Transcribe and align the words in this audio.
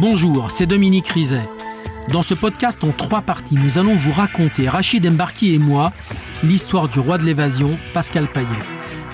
Bonjour, 0.00 0.50
c'est 0.50 0.64
Dominique 0.64 1.08
Rizet. 1.08 1.46
Dans 2.08 2.22
ce 2.22 2.32
podcast 2.32 2.82
en 2.82 2.92
trois 2.92 3.20
parties, 3.20 3.56
nous 3.56 3.78
allons 3.78 3.94
vous 3.94 4.10
raconter, 4.10 4.66
Rachid 4.66 5.06
Embarki 5.06 5.54
et 5.54 5.58
moi, 5.58 5.92
l'histoire 6.42 6.88
du 6.88 6.98
roi 6.98 7.18
de 7.18 7.24
l'évasion, 7.24 7.76
Pascal 7.92 8.26
Payet. 8.26 8.46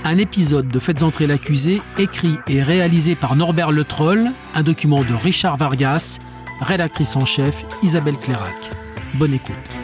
Un 0.05 0.19
épisode 0.19 0.69
de 0.69 0.79
Faites 0.79 1.03
entrer 1.03 1.27
l'accusé, 1.27 1.83
écrit 1.99 2.37
et 2.47 2.63
réalisé 2.63 3.17
par 3.17 3.35
Norbert 3.35 3.73
Le 3.73 3.83
Troll, 3.83 4.31
un 4.55 4.63
document 4.63 5.03
de 5.03 5.15
Richard 5.15 5.57
Vargas, 5.57 6.21
rédactrice 6.61 7.17
en 7.17 7.27
chef 7.27 7.65
Isabelle 7.83 8.17
Clairac. 8.17 8.55
Bonne 9.15 9.35
écoute. 9.35 9.78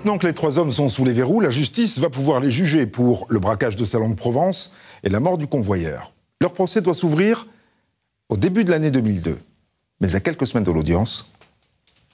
Maintenant 0.00 0.16
que 0.16 0.26
les 0.26 0.32
trois 0.32 0.58
hommes 0.58 0.70
sont 0.70 0.88
sous 0.88 1.04
les 1.04 1.12
verrous, 1.12 1.42
la 1.42 1.50
justice 1.50 1.98
va 1.98 2.08
pouvoir 2.08 2.40
les 2.40 2.50
juger 2.50 2.86
pour 2.86 3.26
le 3.28 3.38
braquage 3.38 3.76
de 3.76 3.84
Salon 3.84 4.08
de 4.08 4.14
Provence 4.14 4.72
et 5.04 5.10
la 5.10 5.20
mort 5.20 5.36
du 5.36 5.46
convoyeur. 5.46 6.14
Leur 6.40 6.54
procès 6.54 6.80
doit 6.80 6.94
s'ouvrir 6.94 7.46
au 8.30 8.38
début 8.38 8.64
de 8.64 8.70
l'année 8.70 8.90
2002. 8.90 9.38
Mais 10.00 10.14
à 10.14 10.20
quelques 10.20 10.46
semaines 10.46 10.64
de 10.64 10.72
l'audience, 10.72 11.30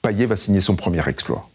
Payet 0.01 0.25
va 0.25 0.35
signer 0.35 0.59
son 0.59 0.75
premier 0.75 1.07
exploit. 1.07 1.49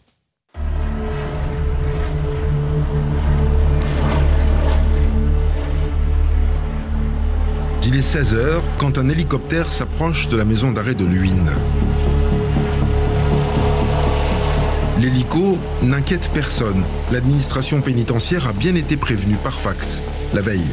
Il 7.86 7.94
est 7.94 8.00
16 8.00 8.32
heures 8.32 8.64
quand 8.78 8.96
un 8.96 9.10
hélicoptère 9.10 9.70
s'approche 9.70 10.28
de 10.28 10.38
la 10.38 10.46
maison 10.46 10.72
d'arrêt 10.72 10.94
de 10.94 11.04
Luynes. 11.04 11.52
L'hélico 15.02 15.58
n'inquiète 15.82 16.30
personne. 16.32 16.84
L'administration 17.10 17.80
pénitentiaire 17.80 18.46
a 18.46 18.52
bien 18.52 18.76
été 18.76 18.96
prévenue 18.96 19.34
par 19.34 19.54
fax, 19.54 20.00
la 20.32 20.42
veille. 20.42 20.70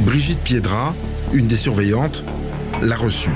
Brigitte 0.00 0.40
Piedra, 0.40 0.92
une 1.32 1.46
des 1.46 1.54
surveillantes, 1.54 2.24
l'a 2.82 2.96
reçue. 2.96 3.30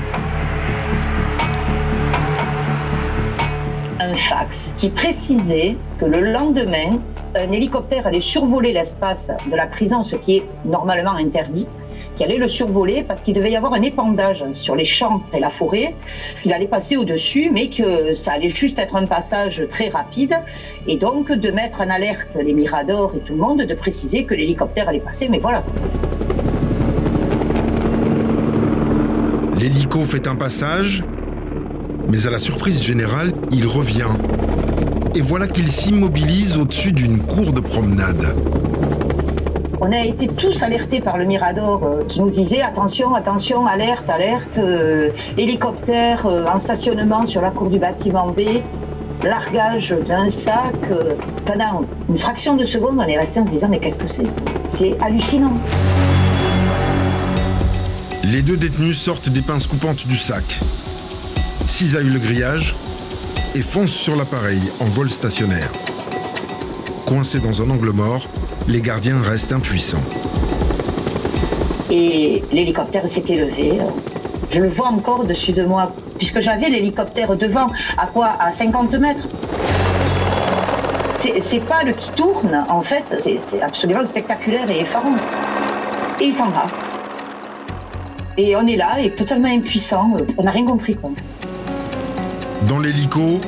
Un 4.01 4.13
fax 4.13 4.73
qui 4.75 4.89
précisait 4.89 5.77
que 5.99 6.05
le 6.05 6.33
lendemain, 6.33 6.99
un 7.35 7.51
hélicoptère 7.53 8.07
allait 8.07 8.19
survoler 8.19 8.73
l'espace 8.73 9.31
de 9.49 9.55
la 9.55 9.67
prison, 9.67 10.03
ce 10.03 10.17
qui 10.17 10.35
est 10.35 10.49
normalement 10.65 11.13
interdit, 11.13 11.65
qui 12.17 12.23
allait 12.23 12.37
le 12.37 12.47
survoler 12.47 13.03
parce 13.07 13.21
qu'il 13.21 13.35
devait 13.35 13.51
y 13.51 13.55
avoir 13.55 13.73
un 13.73 13.81
épandage 13.81 14.43
sur 14.53 14.75
les 14.75 14.85
champs 14.85 15.21
et 15.33 15.39
la 15.39 15.49
forêt. 15.49 15.95
Il 16.43 16.51
allait 16.51 16.67
passer 16.67 16.97
au-dessus, 16.97 17.51
mais 17.53 17.69
que 17.69 18.13
ça 18.13 18.33
allait 18.33 18.49
juste 18.49 18.79
être 18.79 18.95
un 18.95 19.05
passage 19.05 19.65
très 19.69 19.89
rapide. 19.89 20.35
Et 20.87 20.97
donc 20.97 21.31
de 21.31 21.51
mettre 21.51 21.81
en 21.81 21.89
alerte 21.89 22.35
les 22.43 22.53
miradors 22.53 23.15
et 23.15 23.19
tout 23.19 23.33
le 23.33 23.39
monde, 23.39 23.61
de 23.61 23.73
préciser 23.75 24.25
que 24.25 24.33
l'hélicoptère 24.33 24.89
allait 24.89 24.99
passer. 24.99 25.29
Mais 25.29 25.39
voilà. 25.39 25.63
L'hélico 29.59 30.03
fait 30.03 30.27
un 30.27 30.35
passage, 30.35 31.03
mais 32.09 32.25
à 32.25 32.31
la 32.31 32.39
surprise 32.39 32.81
générale, 32.81 33.31
il 33.51 33.67
revient. 33.67 34.09
Et 35.15 35.21
voilà 35.21 35.47
qu'il 35.47 35.67
s'immobilise 35.67 36.57
au-dessus 36.57 36.93
d'une 36.93 37.19
cour 37.19 37.51
de 37.51 37.59
promenade. 37.59 38.35
On 39.79 39.91
a 39.91 40.03
été 40.03 40.27
tous 40.27 40.63
alertés 40.63 41.01
par 41.01 41.19
le 41.19 41.25
Mirador 41.25 41.83
euh, 41.83 42.03
qui 42.03 42.19
nous 42.19 42.31
disait 42.31 42.61
attention, 42.61 43.13
attention, 43.13 43.67
alerte, 43.67 44.09
alerte, 44.09 44.57
euh, 44.57 45.11
hélicoptère 45.37 46.25
euh, 46.25 46.47
en 46.47 46.57
stationnement 46.57 47.27
sur 47.27 47.41
la 47.41 47.51
cour 47.51 47.69
du 47.69 47.77
bâtiment 47.77 48.25
B, 48.27 48.63
largage 49.23 49.93
d'un 50.07 50.29
sac. 50.29 50.73
pendant 51.45 51.85
une 52.09 52.17
fraction 52.17 52.55
de 52.55 52.65
seconde, 52.65 52.97
on 52.97 53.07
est 53.07 53.19
resté 53.19 53.39
en 53.39 53.45
se 53.45 53.51
disant 53.51 53.67
mais 53.69 53.79
qu'est-ce 53.79 53.99
que 53.99 54.07
c'est? 54.07 54.25
C'est 54.67 54.97
hallucinant. 54.99 55.53
Les 58.31 58.41
deux 58.41 58.57
détenus 58.57 58.97
sortent 58.97 59.29
des 59.29 59.41
pinces 59.41 59.67
coupantes 59.67 60.07
du 60.07 60.17
sac, 60.17 60.59
cisaillent 61.67 62.09
le 62.09 62.19
grillage 62.19 62.75
et 63.53 63.61
foncent 63.61 63.91
sur 63.91 64.15
l'appareil 64.15 64.61
en 64.79 64.85
vol 64.85 65.11
stationnaire. 65.11 65.71
Coincés 67.05 67.39
dans 67.39 67.61
un 67.61 67.69
angle 67.69 67.91
mort, 67.91 68.27
les 68.67 68.81
gardiens 68.81 69.21
restent 69.21 69.53
impuissants. 69.53 70.03
Et 71.89 72.43
l'hélicoptère 72.51 73.07
s'était 73.07 73.35
levé. 73.37 73.77
Je 74.51 74.59
le 74.59 74.67
vois 74.67 74.87
encore 74.87 75.21
au-dessus 75.21 75.53
de 75.53 75.63
moi, 75.63 75.93
puisque 76.17 76.41
j'avais 76.41 76.69
l'hélicoptère 76.69 77.35
devant, 77.35 77.67
à 77.97 78.07
quoi? 78.07 78.35
À 78.39 78.51
50 78.51 78.93
mètres? 78.95 79.27
C'est- 81.41 81.59
pas 81.65 81.83
le 81.83 81.91
qui 81.93 82.09
tourne, 82.11 82.65
en 82.69 82.81
fait, 82.81 83.15
c'est 83.19 83.61
absolument 83.61 84.05
spectaculaire 84.05 84.69
et 84.69 84.81
effarant. 84.81 85.15
Et 86.21 86.25
il 86.25 86.33
s'en 86.33 86.49
va. 86.49 86.67
Et 88.37 88.55
on 88.55 88.65
est 88.67 88.75
là, 88.77 88.99
et 89.01 89.13
totalement 89.13 89.49
impuissant, 89.49 90.11
on 90.37 90.43
n'a 90.43 90.51
rien 90.51 90.65
compris. 90.65 90.95
Quoi. 90.95 91.11
Dans 92.67 92.79
l'hélico, 92.79 93.39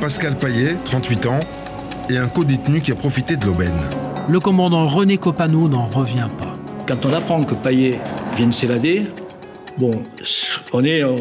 Pascal 0.00 0.36
Payet, 0.36 0.76
38 0.84 1.26
ans, 1.26 1.40
et 2.10 2.18
un 2.18 2.28
co-détenu 2.28 2.80
qui 2.80 2.92
a 2.92 2.94
profité 2.94 3.36
de 3.36 3.46
l'aubaine. 3.46 3.80
Le 4.28 4.40
commandant 4.40 4.88
René 4.88 5.18
Copano 5.18 5.68
n'en 5.68 5.86
revient 5.86 6.28
pas. 6.36 6.58
Quand 6.88 7.06
on 7.06 7.12
apprend 7.12 7.44
que 7.44 7.54
Payet 7.54 8.00
vient 8.36 8.48
de 8.48 8.52
s'évader, 8.52 9.02
bon, 9.78 9.92
on 10.72 10.84
est, 10.84 11.04
euh, 11.04 11.16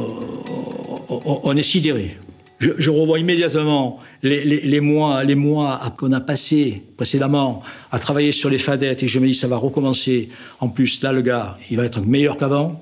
on, 1.09 1.55
est 1.55 1.61
sidéré. 1.61 2.17
Je, 2.57 2.71
je 2.79 2.89
revois 2.89 3.19
immédiatement 3.19 3.99
les 4.23 4.79
mois, 4.79 5.23
les 5.23 5.35
mois 5.35 5.81
qu'on 5.97 6.13
a 6.13 6.19
passés 6.19 6.81
précédemment 6.97 7.61
à 7.91 7.99
travailler 7.99 8.31
sur 8.31 8.49
les 8.49 8.57
fadettes 8.57 9.03
et 9.03 9.07
je 9.07 9.19
me 9.19 9.27
dis 9.27 9.35
ça 9.35 9.47
va 9.47 9.57
recommencer. 9.57 10.29
En 10.59 10.69
plus, 10.69 11.03
là, 11.03 11.11
le 11.11 11.21
gars, 11.21 11.59
il 11.69 11.77
va 11.77 11.85
être 11.85 12.01
meilleur 12.01 12.37
qu'avant, 12.37 12.81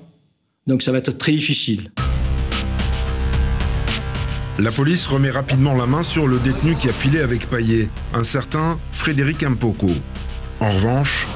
donc 0.66 0.80
ça 0.80 0.90
va 0.90 0.98
être 0.98 1.18
très 1.18 1.32
difficile. 1.32 1.90
La 4.58 4.70
police 4.70 5.06
remet 5.06 5.30
rapidement 5.30 5.74
la 5.74 5.86
main 5.86 6.04
sur 6.04 6.28
le 6.28 6.38
détenu 6.38 6.76
qui 6.76 6.88
a 6.88 6.92
filé 6.92 7.20
avec 7.20 7.50
Payet, 7.50 7.88
un 8.12 8.22
certain 8.22 8.78
Frédéric 8.92 9.42
Impoko. 9.42 9.88
En 10.60 10.70
revanche, 10.70 11.26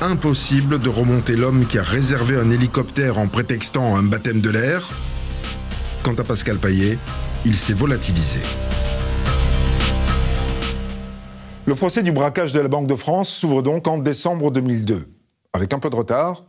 impossible 0.00 0.78
de 0.78 0.88
remonter 0.88 1.36
l'homme 1.36 1.66
qui 1.66 1.78
a 1.78 1.82
réservé 1.82 2.38
un 2.38 2.50
hélicoptère 2.50 3.18
en 3.18 3.28
prétextant 3.28 3.96
un 3.96 4.02
baptême 4.02 4.40
de 4.40 4.48
l'air. 4.48 4.82
Quant 6.02 6.14
à 6.14 6.24
Pascal 6.24 6.56
Payet, 6.56 6.96
il 7.44 7.54
s'est 7.54 7.74
volatilisé. 7.74 8.40
Le 11.66 11.74
procès 11.74 12.02
du 12.02 12.12
braquage 12.12 12.52
de 12.52 12.60
la 12.60 12.68
Banque 12.68 12.86
de 12.86 12.96
France 12.96 13.28
s'ouvre 13.28 13.60
donc 13.60 13.86
en 13.86 13.98
décembre 13.98 14.50
2002, 14.50 15.06
avec 15.52 15.74
un 15.74 15.78
peu 15.78 15.90
de 15.90 15.96
retard 15.96 16.44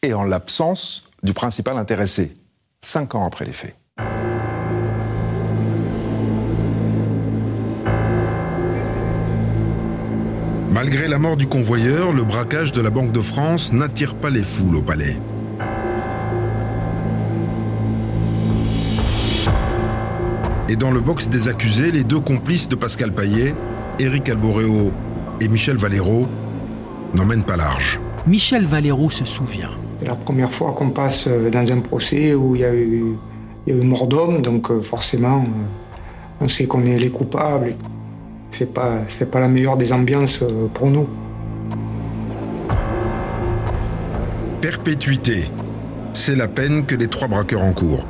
et 0.00 0.14
en 0.14 0.24
l'absence 0.24 1.10
du 1.22 1.34
principal 1.34 1.76
intéressé, 1.76 2.32
cinq 2.80 3.14
ans 3.14 3.26
après 3.26 3.44
les 3.44 3.52
faits. 3.52 3.76
Malgré 10.74 11.06
la 11.06 11.20
mort 11.20 11.36
du 11.36 11.46
convoyeur, 11.46 12.12
le 12.12 12.24
braquage 12.24 12.72
de 12.72 12.80
la 12.80 12.90
Banque 12.90 13.12
de 13.12 13.20
France 13.20 13.72
n'attire 13.72 14.16
pas 14.16 14.28
les 14.28 14.42
foules 14.42 14.74
au 14.74 14.82
palais. 14.82 15.16
Et 20.68 20.74
dans 20.74 20.90
le 20.90 20.98
box 20.98 21.28
des 21.28 21.46
accusés, 21.46 21.92
les 21.92 22.02
deux 22.02 22.18
complices 22.18 22.68
de 22.68 22.74
Pascal 22.74 23.12
Payet, 23.12 23.54
Éric 24.00 24.28
Alboréo 24.28 24.90
et 25.40 25.46
Michel 25.46 25.76
Valero, 25.76 26.26
n'emmènent 27.14 27.44
pas 27.44 27.56
large. 27.56 28.00
Michel 28.26 28.66
Valero 28.66 29.10
se 29.10 29.24
souvient. 29.24 29.70
C'est 30.00 30.08
la 30.08 30.16
première 30.16 30.52
fois 30.52 30.72
qu'on 30.72 30.90
passe 30.90 31.28
euh, 31.28 31.50
dans 31.50 31.70
un 31.70 31.78
procès 31.78 32.34
où 32.34 32.56
il 32.56 32.62
y 32.62 32.64
a 32.64 32.74
eu, 32.74 33.14
il 33.68 33.72
y 33.72 33.78
a 33.78 33.80
eu 33.80 33.86
mort 33.86 34.08
d'homme, 34.08 34.42
donc 34.42 34.72
euh, 34.72 34.82
forcément, 34.82 35.42
euh, 35.42 36.40
on 36.40 36.48
sait 36.48 36.66
qu'on 36.66 36.84
est 36.84 36.98
les 36.98 37.10
coupables. 37.10 37.76
C'est 38.56 38.72
pas, 38.72 39.00
c'est 39.08 39.32
pas 39.32 39.40
la 39.40 39.48
meilleure 39.48 39.76
des 39.76 39.92
ambiances 39.92 40.40
euh, 40.40 40.68
pour 40.72 40.88
nous. 40.88 41.08
Perpétuité. 44.60 45.46
C'est 46.12 46.36
la 46.36 46.46
peine 46.46 46.86
que 46.86 46.94
les 46.94 47.08
trois 47.08 47.26
braqueurs 47.26 47.62
encourent. 47.62 48.06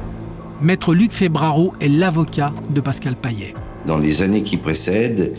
Maître 0.60 0.94
Luc 0.94 1.12
Febraro 1.12 1.72
est 1.80 1.88
l'avocat 1.88 2.52
de 2.68 2.82
Pascal 2.82 3.16
Payet. 3.16 3.54
Dans 3.86 3.96
les 3.96 4.20
années 4.20 4.42
qui 4.42 4.58
précèdent, 4.58 5.32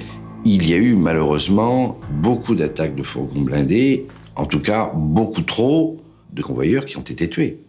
il 0.43 0.67
y 0.67 0.73
a 0.73 0.77
eu 0.77 0.95
malheureusement 0.95 1.99
beaucoup 2.09 2.55
d'attaques 2.55 2.95
de 2.95 3.03
fourgons 3.03 3.41
blindés, 3.41 4.07
en 4.35 4.47
tout 4.47 4.59
cas 4.59 4.91
beaucoup 4.95 5.43
trop 5.43 5.97
de 6.33 6.41
convoyeurs 6.41 6.85
qui 6.85 6.97
ont 6.97 7.01
été 7.01 7.29
tués. 7.29 7.59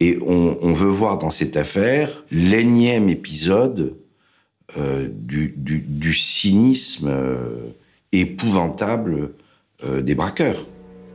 Et 0.00 0.18
on, 0.26 0.58
on 0.60 0.72
veut 0.72 0.90
voir 0.90 1.18
dans 1.18 1.30
cette 1.30 1.56
affaire 1.56 2.24
l'énième 2.32 3.08
épisode 3.08 3.94
du, 4.76 5.54
du- 5.56 5.84
du 5.86 6.14
cynisme 6.14 7.08
euh, 7.08 7.68
épouvantable 8.12 9.30
euh, 9.84 10.00
des 10.02 10.14
braqueurs. 10.14 10.66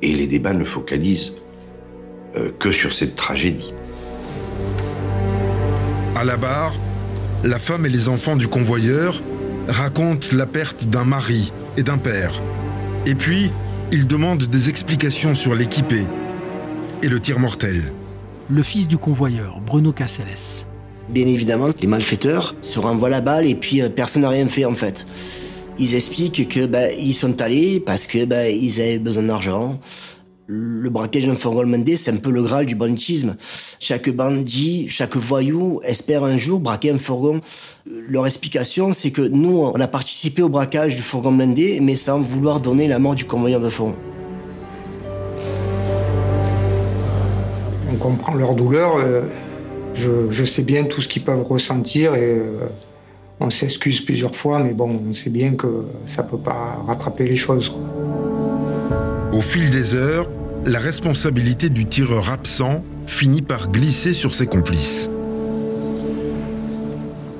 Et 0.02 0.13
les 0.13 0.28
débats 0.28 0.54
ne 0.54 0.66
focalisent 0.66 1.34
euh, 2.36 2.52
que 2.60 2.72
sur 2.72 2.94
cette 2.94 3.16
tragédie. 3.16 3.74
À 6.16 6.24
la 6.24 6.38
barre, 6.38 6.74
la 7.44 7.60
femme 7.60 7.86
et 7.86 7.90
les 7.90 8.07
enfants 8.10 8.36
du 8.36 8.48
convoyeur 8.48 9.22
racontent 9.68 10.28
la 10.34 10.46
perte 10.46 10.86
d'un 10.86 11.06
mari 11.06 11.51
et 11.78 11.84
d'un 11.84 11.98
père. 11.98 12.42
Et 13.06 13.16
puis, 13.16 13.51
il 13.92 14.08
demande 14.08 14.44
des 14.44 14.69
explications 14.69 15.36
sur 15.36 15.56
l'équipé 15.56 16.01
et 17.04 17.08
le 17.08 17.19
tir 17.19 17.40
mortel. 17.40 17.75
Le 18.50 18.63
fils 18.63 18.88
du 18.88 18.98
convoyeur, 18.98 19.60
Bruno 19.62 19.92
Caceres. 19.92 20.66
Bien 21.10 21.28
évidemment, 21.28 21.69
les 21.80 21.88
malfaiteurs 21.88 22.56
se 22.62 22.80
renvoient 22.80 23.10
la 23.10 23.22
balle 23.22 23.48
et 23.48 23.56
puis 23.56 23.81
euh, 23.81 23.90
personne 23.90 24.24
n'a 24.24 24.30
rien 24.30 24.48
fait 24.48 24.66
en 24.66 24.75
fait. 24.75 25.06
Ils 25.78 25.94
expliquent 25.94 26.50
que 26.50 26.66
bah, 26.66 26.92
ils 26.92 27.13
sont 27.13 27.42
allés 27.42 27.80
parce 27.80 28.06
que 28.07 28.25
bah, 28.25 28.50
ils 28.50 28.81
avaient 28.81 28.98
besoin 28.98 29.24
d'argent. 29.24 29.80
Le 30.48 30.90
braquage 30.90 31.25
d'un 31.25 31.36
fourgon 31.36 31.66
blindé, 31.66 31.98
c'est 31.98 32.12
un 32.12 32.18
peu 32.18 32.30
le 32.30 32.44
graal 32.44 32.66
du 32.66 32.75
banditisme. 32.75 33.36
Chaque 33.80 34.10
bandit, 34.10 34.88
chaque 34.90 35.16
voyou 35.16 35.81
espère 35.84 36.24
un 36.24 36.38
jour 36.38 36.60
braquer 36.60 36.92
un 36.92 36.98
fourgon. 36.98 37.42
Leur 37.86 38.28
explication, 38.28 38.94
c'est 38.94 39.10
que 39.12 39.24
nous, 39.24 39.60
on 39.60 39.80
a 39.80 39.88
participé 39.88 40.44
au 40.44 40.50
braquage 40.50 40.96
du 40.96 41.01
fourgon 41.01 41.31
blindé, 41.31 41.80
mais 41.81 41.96
sans 41.96 42.19
vouloir 42.19 42.60
donner 42.60 42.88
la 42.88 43.00
mort 43.00 43.16
du 43.16 43.25
convoyeur 43.25 43.60
de 43.60 43.69
fond. 43.69 43.96
On 47.92 47.96
comprend 47.96 48.36
leur 48.36 48.54
douleur. 48.54 48.98
euh, 48.98 49.24
Je, 49.95 50.30
je 50.30 50.45
sais 50.45 50.62
bien 50.62 50.83
tout 50.83 51.01
ce 51.01 51.07
qu'ils 51.07 51.24
peuvent 51.24 51.44
ressentir 51.44 52.15
et 52.15 52.21
euh, 52.21 52.68
on 53.39 53.50
s'excuse 53.50 54.01
plusieurs 54.01 54.36
fois, 54.36 54.59
mais 54.59 54.74
bon, 54.74 55.00
on 55.09 55.13
sait 55.13 55.30
bien 55.30 55.56
que 55.56 55.86
ça 56.06 56.24
peut 56.24 56.38
pas 56.38 56.83
rattraper 56.86 57.25
les 57.25 57.36
choses. 57.36 57.69
quoi. 57.69 57.81
Au 59.33 59.42
fil 59.42 59.69
des 59.69 59.94
heures, 59.94 60.30
la 60.65 60.80
responsabilité 60.80 61.69
du 61.69 61.86
tireur 61.86 62.30
absent 62.30 62.83
finit 63.07 63.42
par 63.42 63.69
glisser 63.69 64.13
sur 64.13 64.33
ses 64.33 64.47
complices. 64.47 65.09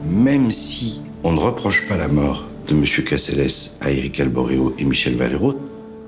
Même 0.10 0.52
si 0.52 1.02
on 1.24 1.34
ne 1.34 1.40
reproche 1.40 1.88
pas 1.88 1.98
la 1.98 2.08
mort 2.08 2.46
de 2.68 2.74
M. 2.74 2.84
Caceres 3.06 3.72
à 3.82 3.92
Éric 3.92 4.20
Alboréo 4.20 4.76
et 4.78 4.86
Michel 4.86 5.16
Valero, 5.16 5.60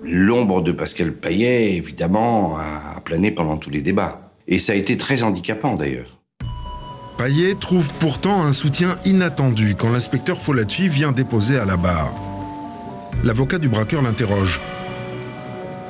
l'ombre 0.04 0.62
de 0.62 0.72
Pascal 0.72 1.14
Payet, 1.14 1.76
évidemment, 1.76 2.58
a 2.58 3.00
plané 3.02 3.32
pendant 3.32 3.58
tous 3.58 3.70
les 3.70 3.82
débats. 3.82 4.32
Et 4.48 4.60
ça 4.60 4.74
a 4.74 4.76
été 4.76 4.98
très 4.98 5.24
handicapant, 5.24 5.76
d'ailleurs. 5.76 6.17
Payet 7.18 7.56
trouve 7.56 7.88
pourtant 8.00 8.44
un 8.44 8.54
soutien 8.54 8.98
inattendu 9.06 9.76
quand 9.76 9.90
l'inspecteur 9.92 10.38
Folacci 10.40 10.88
vient 10.88 11.12
déposer 11.12 11.58
à 11.58 11.66
la 11.66 11.76
barre. 11.78 12.14
L'avocat 13.24 13.58
du 13.58 13.70
braqueur 13.70 14.02
l'interroge. 14.04 14.62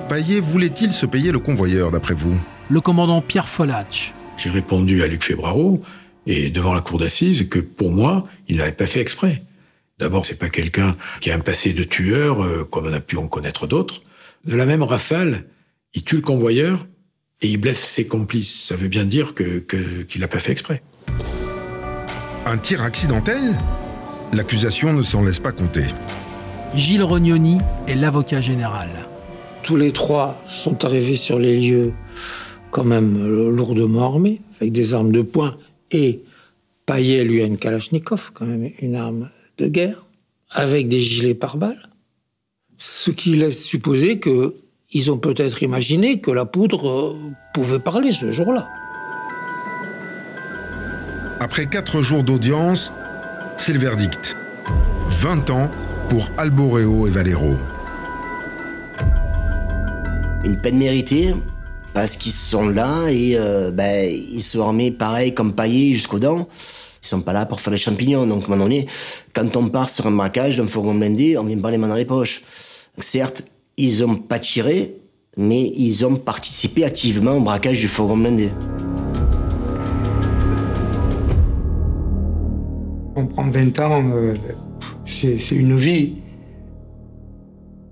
Payet 0.08 0.40
voulait-il 0.40 0.94
se 0.94 1.06
payer 1.06 1.32
le 1.34 1.40
convoyeur, 1.40 1.92
d'après 1.92 2.14
vous? 2.14 2.38
Le 2.70 2.80
commandant 2.80 3.22
Pierre 3.22 3.50
Folach. 3.50 4.14
J'ai 4.38 4.50
répondu 4.50 5.04
à 5.04 5.08
Luc 5.08 5.24
Fébraro 5.24 5.82
et 6.28 6.50
devant 6.50 6.74
la 6.74 6.82
cour 6.82 7.00
d'assises 7.00 7.50
que 7.50 7.60
pour 7.60 7.92
moi, 7.92 8.26
il 8.48 8.58
n'avait 8.58 8.72
pas 8.72 8.88
fait 8.88 9.02
exprès. 9.02 9.44
D'abord, 10.00 10.26
c'est 10.26 10.36
pas 10.40 10.50
quelqu'un 10.50 10.96
qui 11.20 11.32
a 11.32 11.36
un 11.36 11.40
passé 11.40 11.74
de 11.74 11.84
tueur, 11.84 12.44
euh, 12.44 12.64
comme 12.64 12.86
on 12.88 12.94
a 12.94 13.00
pu 13.00 13.18
en 13.18 13.28
connaître 13.28 13.68
d'autres. 13.68 14.04
De 14.46 14.56
la 14.56 14.66
même 14.66 14.84
rafale, 14.84 15.46
il 15.94 16.04
tue 16.04 16.18
le 16.18 16.22
convoyeur 16.22 16.86
et 17.42 17.48
il 17.50 17.58
blesse 17.58 17.84
ses 17.84 18.06
complices. 18.06 18.66
Ça 18.68 18.76
veut 18.76 18.88
bien 18.88 19.06
dire 19.06 19.34
que 19.34 19.60
que- 19.60 20.04
qu'il 20.04 20.22
n'a 20.22 20.28
pas 20.28 20.40
fait 20.40 20.52
exprès. 20.52 20.84
Un 22.50 22.58
tir 22.58 22.82
accidentel 22.82 23.58
L'accusation 24.32 24.94
ne 24.94 25.04
s'en 25.04 25.22
laisse 25.22 25.42
pas 25.42 25.52
compter. 25.52 25.84
Gilles 26.74 27.04
Rognoni 27.04 27.58
est 27.90 27.96
l'avocat 27.96 28.40
général. 28.40 28.88
Tous 29.64 29.76
les 29.76 29.92
trois 29.92 30.42
sont 30.48 30.86
arrivés 30.86 31.18
sur 31.18 31.40
les 31.40 31.60
lieux 31.60 31.92
quand 32.72 32.86
même 32.86 33.22
lourdement 33.50 34.06
armés, 34.06 34.40
avec 34.62 34.72
des 34.72 34.94
armes 34.94 35.12
de 35.12 35.22
poing, 35.24 35.58
et 35.92 36.22
Payet 36.86 37.26
lui 37.26 37.42
a 37.42 37.46
une 37.46 37.58
Kalachnikov, 37.58 38.32
quand 38.34 38.46
même 38.46 38.72
une 38.80 38.96
arme 38.96 39.30
de 39.58 39.68
guerre, 39.68 40.06
avec 40.50 40.88
des 40.88 41.02
gilets 41.02 41.34
pare-balles. 41.34 41.90
Ce 42.78 43.12
qui 43.12 43.36
laisse 43.36 43.62
supposer 43.62 44.20
que 44.20 44.56
ils 44.94 45.12
ont 45.12 45.18
peut-être 45.18 45.64
imaginé 45.64 46.22
que 46.22 46.32
la 46.32 46.46
poudre 46.46 46.88
euh, 46.90 47.14
pouvait 47.54 47.80
parler 47.80 48.14
ce 48.14 48.32
jour-là. 48.32 48.70
Après 51.40 51.68
quatre 51.68 52.02
jours 52.02 52.24
d'audience, 52.24 52.92
c'est 53.58 53.72
le 53.72 53.78
verdict. 53.78 54.36
20 55.08 55.52
ans 55.52 55.70
pour 56.10 56.32
Alboréo 56.36 57.08
et 57.08 57.12
Valero. 57.12 57.56
Une 60.44 60.60
peine 60.60 60.80
méritée, 60.80 61.36
parce 61.94 62.18
qu'ils 62.18 62.32
sont 62.32 62.68
là 62.68 63.10
et 63.10 63.38
euh, 63.38 63.70
ben, 63.70 64.12
ils 64.12 64.42
sont 64.42 64.62
armés 64.62 64.90
pareil 64.90 65.36
comme 65.36 65.54
paillés 65.54 65.94
jusqu'aux 65.94 66.18
dents. 66.18 66.48
Ils 67.04 67.08
sont 67.08 67.22
pas 67.22 67.34
là 67.34 67.46
pour 67.46 67.62
faire 67.62 67.72
les 67.72 67.78
champignons. 67.78 68.26
Donc, 68.26 68.44
à 68.44 68.46
un 68.48 68.50
moment 68.50 68.64
donné, 68.64 68.88
quand 69.34 69.56
on 69.58 69.70
part 69.70 69.92
sur 69.92 70.08
un 70.08 70.12
braquage 70.12 70.58
d'un 70.58 70.66
fourgon 70.66 70.96
blindé, 70.96 71.38
on 71.38 71.44
vient 71.44 71.60
pas 71.60 71.70
les 71.70 71.78
mains 71.78 71.90
dans 71.90 71.96
les 71.96 72.06
poches. 72.06 72.42
Certes, 72.98 73.44
ils 73.78 74.04
ont 74.04 74.16
pas 74.16 74.40
tiré, 74.40 74.96
mais 75.38 75.72
ils 75.76 76.04
ont 76.04 76.16
participé 76.16 76.84
activement 76.84 77.34
au 77.34 77.42
braquage 77.42 77.80
du 77.80 77.88
fourgon 77.88 78.18
blindé. 78.18 78.50
On 83.20 83.26
prend 83.26 83.50
20 83.50 83.80
ans, 83.80 84.12
euh, 84.14 84.36
c'est 85.08 85.56
une 85.56 85.76
vie. 85.76 86.18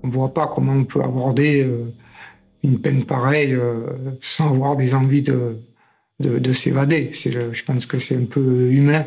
On 0.04 0.06
ne 0.06 0.12
voit 0.12 0.32
pas 0.32 0.46
comment 0.46 0.72
on 0.72 0.84
peut 0.84 1.02
aborder 1.02 1.64
euh, 1.64 1.92
une 2.62 2.80
peine 2.80 3.04
pareille 3.04 3.52
euh, 3.52 3.88
sans 4.20 4.50
avoir 4.50 4.76
des 4.76 4.94
envies 4.94 5.22
de, 5.22 5.58
de, 6.20 6.38
de 6.38 6.52
s'évader. 6.52 7.10
Je 7.12 7.64
pense 7.64 7.86
que 7.86 7.98
c'est 7.98 8.14
un 8.14 8.24
peu 8.24 8.70
humain. 8.70 9.04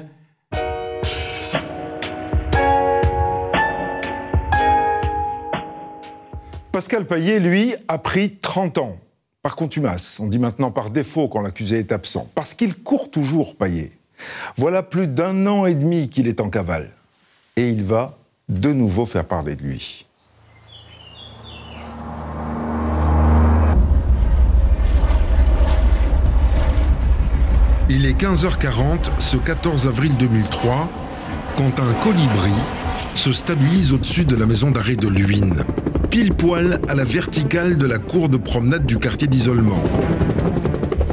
Pascal 6.74 7.08
Payet, 7.08 7.40
lui, 7.40 7.76
a 7.88 7.98
pris 7.98 8.36
30 8.36 8.78
ans 8.80 8.98
par 9.42 9.56
contumace. 9.56 10.20
On 10.20 10.28
dit 10.28 10.40
maintenant 10.40 10.72
par 10.72 10.90
défaut 10.90 11.30
quand 11.30 11.40
l'accusé 11.40 11.80
est 11.80 11.94
absent. 11.94 12.30
Parce 12.36 12.54
qu'il 12.54 12.76
court 12.76 13.10
toujours, 13.10 13.56
Payet. 13.56 13.99
Voilà 14.58 14.84
plus 14.84 15.08
d'un 15.08 15.48
an 15.48 15.66
et 15.66 15.76
demi 15.76 16.10
qu'il 16.10 16.28
est 16.28 16.42
en 16.42 16.50
cavale. 16.50 16.90
Et 17.56 17.70
il 17.70 17.84
va 17.84 18.18
de 18.48 18.74
nouveau 18.74 19.06
faire 19.06 19.26
parler 19.26 19.56
de 19.56 19.64
lui. 19.64 20.06
Il 27.92 28.06
est 28.06 28.20
15h40 28.20 29.20
ce 29.20 29.38
14 29.38 29.88
avril 29.88 30.16
2003 30.16 30.88
quand 31.58 31.80
un 31.80 31.94
colibri 31.96 32.54
se 33.16 33.34
stabilise 33.34 33.92
au-dessus 33.92 34.26
de 34.26 34.36
la 34.36 34.46
maison 34.46 34.72
d'arrêt 34.72 34.96
de 34.96 35.08
Luynes, 35.08 35.64
pile 36.10 36.34
poil 36.34 36.80
à 36.88 36.96
la 36.96 37.04
verticale 37.04 37.78
de 37.78 37.86
la 37.86 37.98
cour 37.98 38.30
de 38.30 38.38
promenade 38.38 38.86
du 38.86 38.98
quartier 38.98 39.28
d'isolement. 39.28 39.82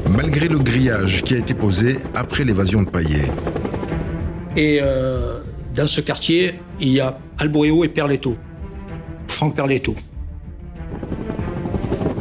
Malgré 0.08 0.48
le 0.48 0.58
grillage 0.58 1.22
qui 1.22 1.34
a 1.34 1.38
été 1.38 1.52
posé 1.52 1.98
après 2.14 2.44
l'évasion 2.44 2.82
de 2.82 2.88
Payet. 2.88 3.30
Et 4.56 4.78
euh, 4.80 5.40
dans 5.75 5.86
ce 5.86 6.00
quartier, 6.00 6.60
il 6.80 6.90
y 6.90 7.00
a 7.00 7.18
Alboréo 7.38 7.84
et 7.84 7.88
Perletto. 7.88 8.36
Franck 9.28 9.56
Perletto. 9.56 9.94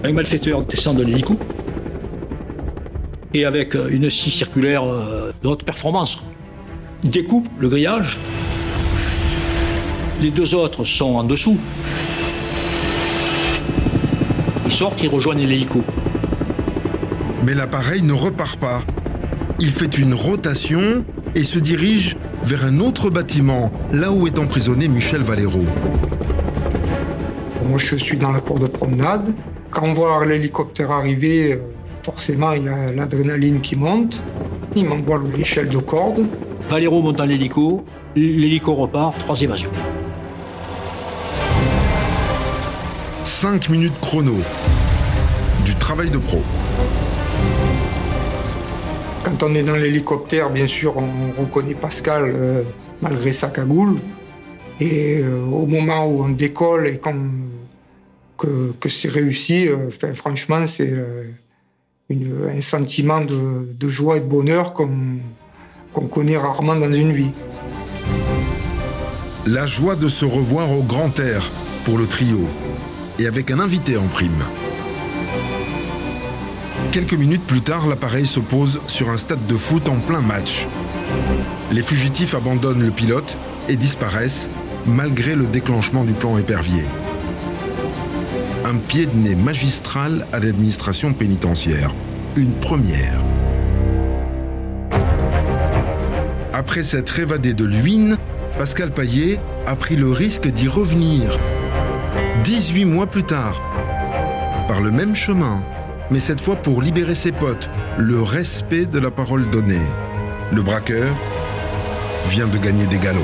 Un 0.03 0.11
malfaiteur 0.13 0.63
descend 0.63 0.97
de 0.97 1.03
l'hélico. 1.03 1.37
Et 3.33 3.45
avec 3.45 3.75
euh, 3.75 3.89
une 3.89 4.09
scie 4.09 4.31
circulaire 4.31 4.83
euh, 4.83 5.31
de 5.43 5.47
haute 5.47 5.63
performance, 5.63 6.23
découpe 7.03 7.47
le 7.59 7.69
grillage. 7.69 8.17
Les 10.21 10.31
deux 10.31 10.55
autres 10.55 10.85
sont 10.85 11.15
en 11.15 11.23
dessous. 11.23 11.57
Ils 14.65 14.71
sortent, 14.71 15.03
ils 15.03 15.09
rejoignent 15.09 15.45
l'hélico. 15.45 15.83
Mais 17.45 17.53
l'appareil 17.53 18.01
ne 18.01 18.13
repart 18.13 18.59
pas. 18.59 18.81
Il 19.59 19.69
fait 19.69 19.99
une 19.99 20.15
rotation 20.15 21.05
et 21.35 21.43
se 21.43 21.59
dirige 21.59 22.17
vers 22.43 22.65
un 22.65 22.79
autre 22.79 23.11
bâtiment, 23.11 23.71
là 23.93 24.11
où 24.11 24.25
est 24.25 24.39
emprisonné 24.39 24.87
Michel 24.87 25.21
Valero. 25.21 25.63
Moi, 27.69 27.77
je 27.77 27.97
suis 27.97 28.17
dans 28.17 28.31
la 28.31 28.39
cour 28.39 28.57
de 28.57 28.65
promenade. 28.65 29.31
Quand 29.69 29.83
on 29.83 29.93
voit 29.93 30.25
l'hélicoptère 30.25 30.89
arriver, 30.89 31.53
euh, 31.53 31.57
forcément, 32.01 32.53
il 32.53 32.63
y 32.63 32.69
a 32.69 32.91
l'adrénaline 32.91 33.61
qui 33.61 33.75
monte. 33.75 34.23
Il 34.75 34.85
m'envoie 34.85 35.21
l'échelle 35.37 35.69
de 35.69 35.77
corde. 35.77 36.25
Valero 36.67 37.03
monte 37.03 37.17
dans 37.17 37.25
l'hélico, 37.25 37.85
l'hélico 38.15 38.73
repart, 38.73 39.19
trois 39.19 39.39
évasions. 39.39 39.71
5 43.23 43.69
minutes 43.69 43.99
chrono. 44.01 44.33
Du 45.63 45.75
travail 45.75 46.09
de 46.09 46.17
pro. 46.17 46.41
Quand 49.25 49.41
on 49.43 49.55
est 49.55 49.63
dans 49.63 49.75
l'hélicoptère, 49.75 50.49
bien 50.51 50.67
sûr, 50.67 50.95
on 50.97 51.41
reconnaît 51.41 51.73
Pascal 51.73 52.23
euh, 52.27 52.61
malgré 53.01 53.31
sa 53.33 53.47
cagoule. 53.47 53.97
Et 54.79 55.19
euh, 55.19 55.43
au 55.45 55.65
moment 55.65 56.05
où 56.05 56.23
on 56.23 56.29
décolle 56.29 56.87
et 56.87 56.97
qu'on- 56.99 57.31
que, 58.37 58.89
c'est 58.89 59.09
réussi, 59.09 59.67
euh, 59.67 59.89
franchement, 60.13 60.67
c'est 60.67 60.93
un 62.11 62.61
sentiment 62.61 63.21
de, 63.21 63.89
joie 63.89 64.17
et 64.17 64.19
de 64.19 64.25
bonheur 64.25 64.73
qu'on 64.73 64.89
qu'on 65.93 66.07
connaît 66.07 66.35
rarement 66.37 66.75
dans 66.75 66.91
une 66.93 67.13
vie. 67.13 67.31
La 69.47 69.65
joie 69.65 69.95
de 69.95 70.09
se 70.09 70.25
revoir 70.25 70.69
au 70.73 70.83
grand 70.83 71.17
air 71.19 71.49
pour 71.85 71.97
le 71.97 72.05
trio. 72.05 72.41
et 73.17 73.27
avec 73.27 73.49
un 73.49 73.61
invité 73.61 73.95
en 73.95 74.07
prime. 74.07 74.43
Quelques 76.95 77.15
minutes 77.15 77.43
plus 77.45 77.59
tard, 77.59 77.87
l'appareil 77.87 78.25
se 78.25 78.39
pose 78.39 78.79
sur 78.87 79.09
un 79.09 79.17
stade 79.17 79.45
de 79.47 79.57
foot 79.57 79.89
en 79.89 79.99
plein 79.99 80.21
match. 80.21 80.65
Les 81.73 81.81
fugitifs 81.81 82.33
abandonnent 82.33 82.85
le 82.85 82.89
pilote 82.89 83.35
et 83.67 83.75
disparaissent 83.75 84.49
malgré 84.85 85.35
le 85.35 85.45
déclenchement 85.45 86.05
du 86.05 86.13
plan 86.13 86.37
épervier. 86.37 86.85
Un 88.63 88.77
pied 88.77 89.07
de 89.07 89.13
nez 89.13 89.35
magistral 89.35 90.25
à 90.31 90.39
l'administration 90.39 91.11
pénitentiaire. 91.11 91.93
Une 92.37 92.53
première. 92.53 93.21
Après 96.53 96.81
s'être 96.81 97.19
évadé 97.19 97.53
de 97.53 97.65
Luynes, 97.65 98.15
Pascal 98.57 98.91
Paillet 98.91 99.37
a 99.65 99.75
pris 99.75 99.97
le 99.97 100.09
risque 100.13 100.47
d'y 100.47 100.69
revenir. 100.69 101.37
18 102.45 102.85
mois 102.85 103.07
plus 103.07 103.23
tard. 103.23 103.61
Par 104.69 104.79
le 104.79 104.91
même 104.91 105.13
chemin, 105.13 105.61
mais 106.11 106.19
cette 106.19 106.41
fois 106.41 106.55
pour 106.55 106.81
libérer 106.81 107.15
ses 107.15 107.31
potes, 107.31 107.69
le 107.97 108.21
respect 108.21 108.85
de 108.85 108.99
la 108.99 109.11
parole 109.11 109.49
donnée. 109.49 109.81
Le 110.51 110.61
braqueur 110.61 111.13
vient 112.29 112.47
de 112.47 112.57
gagner 112.57 112.85
des 112.87 112.99
galops. 112.99 113.23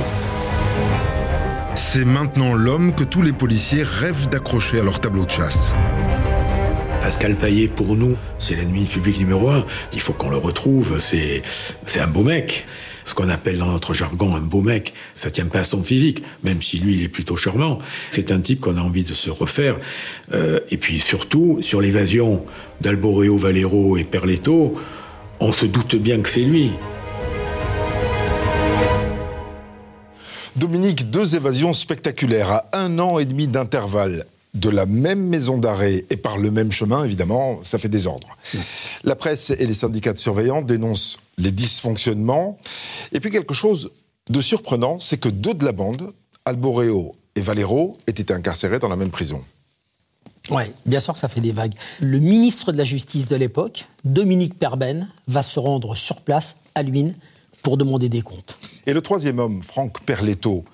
C'est 1.76 2.06
maintenant 2.06 2.54
l'homme 2.54 2.94
que 2.94 3.04
tous 3.04 3.22
les 3.22 3.32
policiers 3.32 3.84
rêvent 3.84 4.28
d'accrocher 4.30 4.80
à 4.80 4.84
leur 4.84 5.00
tableau 5.00 5.26
de 5.26 5.32
chasse. 5.32 5.74
Pascal 7.02 7.36
Paillet, 7.36 7.68
pour 7.68 7.96
nous, 7.96 8.16
c'est 8.38 8.56
l'ennemi 8.56 8.86
public 8.86 9.20
numéro 9.20 9.50
un. 9.50 9.66
Il 9.94 10.00
faut 10.00 10.14
qu'on 10.14 10.30
le 10.30 10.38
retrouve. 10.38 11.00
C'est, 11.00 11.42
c'est 11.86 12.00
un 12.00 12.08
beau 12.08 12.24
mec. 12.24 12.66
Ce 13.06 13.14
qu'on 13.14 13.30
appelle 13.30 13.58
dans 13.58 13.72
notre 13.72 13.94
jargon 13.94 14.36
un 14.36 14.42
beau 14.42 14.62
mec, 14.62 14.94
ça 15.16 15.32
tient 15.32 15.46
pas 15.46 15.60
à 15.60 15.64
son 15.64 15.84
physique, 15.84 16.24
même 16.44 16.62
si 16.62 16.78
lui, 16.78 16.96
il 16.96 17.04
est 17.04 17.10
plutôt 17.10 17.38
charmant. 17.38 17.80
C'est 18.12 18.32
un 18.32 18.40
type 18.40 18.62
qu'on 18.62 18.78
a 18.78 18.82
envie 18.82 19.04
de 19.04 19.14
se 19.14 19.30
refaire. 19.30 19.78
Euh, 20.34 20.60
et 20.70 20.78
puis 20.78 21.00
surtout, 21.00 21.62
sur 21.62 21.82
l'évasion 21.82 22.46
d'Alboréo, 22.82 23.38
Valero 23.38 23.98
et 23.98 24.04
Perletto, 24.04 24.76
on 25.40 25.52
se 25.52 25.66
doute 25.66 25.96
bien 25.96 26.20
que 26.22 26.30
c'est 26.30 26.42
lui. 26.42 26.72
Dominique, 30.56 31.10
deux 31.10 31.36
évasions 31.36 31.74
spectaculaires 31.74 32.52
à 32.52 32.66
un 32.74 33.00
an 33.00 33.20
et 33.20 33.26
demi 33.26 33.48
d'intervalle 33.48 34.26
de 34.54 34.70
la 34.70 34.86
même 34.86 35.28
maison 35.28 35.58
d'arrêt 35.58 36.06
et 36.10 36.18
par 36.18 36.38
le 36.38 36.52
même 36.52 36.72
chemin, 36.72 37.06
évidemment, 37.06 37.60
ça 37.64 37.80
fait 37.80 37.90
désordre. 37.90 38.38
La 39.04 39.16
presse 39.16 39.50
et 39.50 39.66
les 39.66 39.74
syndicats 39.74 40.14
de 40.14 40.18
surveillants 40.18 40.62
dénoncent 40.62 41.18
les 41.38 41.52
dysfonctionnements. 41.52 42.58
Et 43.14 43.20
puis 43.20 43.32
quelque 43.32 43.54
chose 43.54 43.92
de 44.30 44.42
surprenant, 44.42 45.00
c'est 45.00 45.18
que 45.18 45.30
deux 45.30 45.54
de 45.54 45.64
la 45.64 45.72
bande, 45.72 46.14
Alboréo 46.46 47.16
et 47.36 47.42
Valero, 47.42 47.98
étaient 48.08 48.32
incarcérés 48.34 48.80
dans 48.80 48.90
la 48.90 48.98
même 48.98 49.12
prison. 49.12 49.42
Oui, 50.50 50.64
bien 50.86 51.00
sûr 51.00 51.14
que 51.14 51.20
ça 51.20 51.30
fait 51.30 51.40
des 51.40 51.52
vagues. 51.52 51.74
Le 52.02 52.20
ministre 52.20 52.72
de 52.72 52.78
la 52.78 52.84
Justice 52.84 53.28
de 53.28 53.36
l'époque, 53.36 53.88
Dominique 54.04 54.58
Perben, 54.58 55.08
va 55.28 55.44
se 55.44 55.60
rendre 55.60 55.96
sur 55.96 56.22
place 56.22 56.62
à 56.76 56.84
Luynes 56.84 57.16
pour 57.62 57.78
demander 57.78 58.10
des 58.10 58.22
comptes. 58.22 58.58
Et 58.86 58.94
le 58.94 59.02
troisième 59.02 59.40
homme, 59.40 59.62
Franck 59.62 60.02
Perletto, 60.02 60.66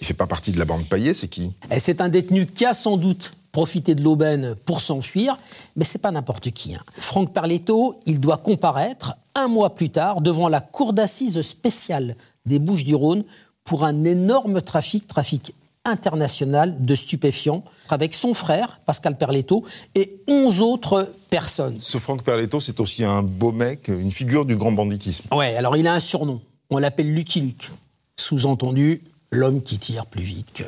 il 0.00 0.06
fait 0.06 0.14
pas 0.14 0.26
partie 0.26 0.52
de 0.52 0.58
la 0.58 0.64
bande 0.64 0.86
Paillet, 0.86 1.14
c'est 1.14 1.28
qui? 1.28 1.52
C'est 1.78 2.00
un 2.00 2.08
détenu 2.08 2.46
qui 2.46 2.64
a 2.64 2.72
sans 2.72 2.96
doute 2.96 3.32
profité 3.52 3.94
de 3.94 4.02
l'aubaine 4.02 4.54
pour 4.64 4.80
s'enfuir, 4.80 5.38
mais 5.76 5.84
c'est 5.84 6.00
pas 6.00 6.10
n'importe 6.10 6.50
qui. 6.50 6.74
Hein. 6.74 6.82
Franck 6.98 7.32
Perletto, 7.32 8.00
il 8.06 8.18
doit 8.18 8.38
comparaître 8.38 9.14
un 9.34 9.48
mois 9.48 9.74
plus 9.74 9.90
tard 9.90 10.22
devant 10.22 10.48
la 10.48 10.60
cour 10.60 10.92
d'assises 10.92 11.40
spéciale 11.42 12.16
des 12.46 12.58
Bouches-du-Rhône 12.58 13.24
pour 13.64 13.84
un 13.84 14.04
énorme 14.04 14.62
trafic, 14.62 15.06
trafic 15.06 15.54
international 15.84 16.76
de 16.84 16.94
stupéfiants 16.94 17.64
avec 17.88 18.14
son 18.14 18.34
frère, 18.34 18.80
Pascal 18.86 19.18
Perletto, 19.18 19.64
et 19.94 20.22
11 20.28 20.62
autres 20.62 21.12
personnes. 21.28 21.76
Ce 21.80 21.98
Franck 21.98 22.22
Perletto, 22.22 22.60
c'est 22.60 22.80
aussi 22.80 23.04
un 23.04 23.22
beau 23.22 23.52
mec, 23.52 23.88
une 23.88 24.12
figure 24.12 24.44
du 24.44 24.56
grand 24.56 24.72
banditisme. 24.72 25.24
Ouais, 25.34 25.56
alors 25.56 25.76
il 25.76 25.86
a 25.86 25.92
un 25.92 26.00
surnom. 26.00 26.40
On 26.70 26.78
l'appelle 26.78 27.12
Lucky 27.12 27.40
Luke. 27.40 27.70
Sous-entendu, 28.16 29.02
l'homme 29.32 29.62
qui 29.62 29.78
tire 29.78 30.06
plus 30.06 30.22
vite 30.22 30.52
que... 30.52 30.62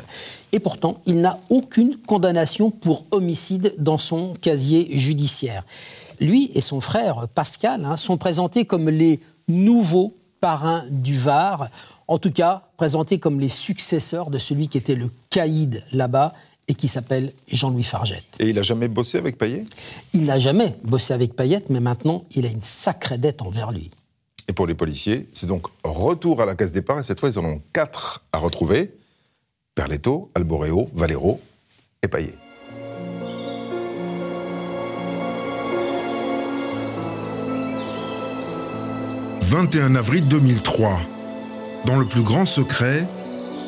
Et 0.53 0.59
pourtant, 0.59 1.01
il 1.07 1.21
n'a 1.21 1.39
aucune 1.51 1.97
condamnation 1.97 2.71
pour 2.71 3.05
homicide 3.13 3.75
dans 3.79 3.99
son 3.99 4.35
casier 4.41 4.99
judiciaire. 4.99 5.65
Lui 6.21 6.51
et 6.55 6.61
son 6.61 6.81
frère 6.81 7.29
Pascal 7.35 7.85
hein, 7.85 7.97
sont 7.97 8.17
présentés 8.17 8.65
comme 8.65 8.89
les 8.89 9.21
nouveaux 9.47 10.15
parrains 10.41 10.85
du 10.91 11.17
Var, 11.19 11.69
en 12.09 12.19
tout 12.19 12.31
cas 12.31 12.63
présentés 12.77 13.19
comme 13.19 13.41
les 13.41 13.49
successeurs 13.49 14.31
de 14.31 14.39
celui 14.39 14.69
qui 14.69 14.79
était 14.79 14.95
le 14.95 15.11
caïd 15.31 15.85
là-bas 15.93 16.33
et 16.69 16.75
qui 16.75 16.89
s'appelle 16.89 17.33
Jean-Louis 17.49 17.85
Fargette. 17.85 18.25
Et 18.39 18.49
il 18.49 18.55
n'a 18.55 18.63
jamais 18.63 18.89
bossé 18.89 19.19
avec 19.19 19.37
Payet? 19.37 19.65
Il 20.13 20.25
n'a 20.25 20.39
jamais 20.39 20.77
bossé 20.85 21.13
avec 21.13 21.35
Payette, 21.35 21.69
mais 21.69 21.81
maintenant, 21.81 22.25
il 22.35 22.47
a 22.47 22.49
une 22.49 22.63
sacrée 22.63 23.19
dette 23.19 23.43
envers 23.43 23.71
lui. 23.71 23.91
Et 24.49 24.53
pour 24.53 24.67
les 24.67 24.75
policiers, 24.75 25.29
c'est 25.33 25.47
donc 25.47 25.67
retour 25.83 26.43
à 26.43 26.47
la 26.47 26.55
case 26.55 26.73
départ, 26.73 26.99
et 26.99 27.03
cette 27.03 27.21
fois, 27.21 27.31
ils 27.31 27.39
en 27.39 27.45
ont 27.45 27.63
quatre 27.73 28.23
à 28.33 28.39
retrouver. 28.39 28.93
Perletto, 29.75 30.31
Alboréo, 30.35 30.91
Valero 30.95 31.41
et 32.03 32.09
Payet. 32.09 32.35
«21 39.55 39.95
avril 39.95 40.27
2003. 40.27 41.01
Dans 41.85 41.99
le 41.99 42.07
plus 42.07 42.23
grand 42.23 42.45
secret, 42.45 43.07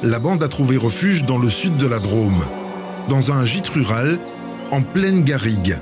la 0.02 0.18
bande 0.18 0.42
a 0.42 0.48
trouvé 0.48 0.76
refuge 0.76 1.24
dans 1.24 1.38
le 1.38 1.48
sud 1.48 1.76
de 1.76 1.86
la 1.86 2.00
Drôme, 2.00 2.44
dans 3.08 3.30
un 3.30 3.44
gîte 3.44 3.68
rural 3.68 4.18
en 4.72 4.82
pleine 4.82 5.22
garrigue. 5.22 5.78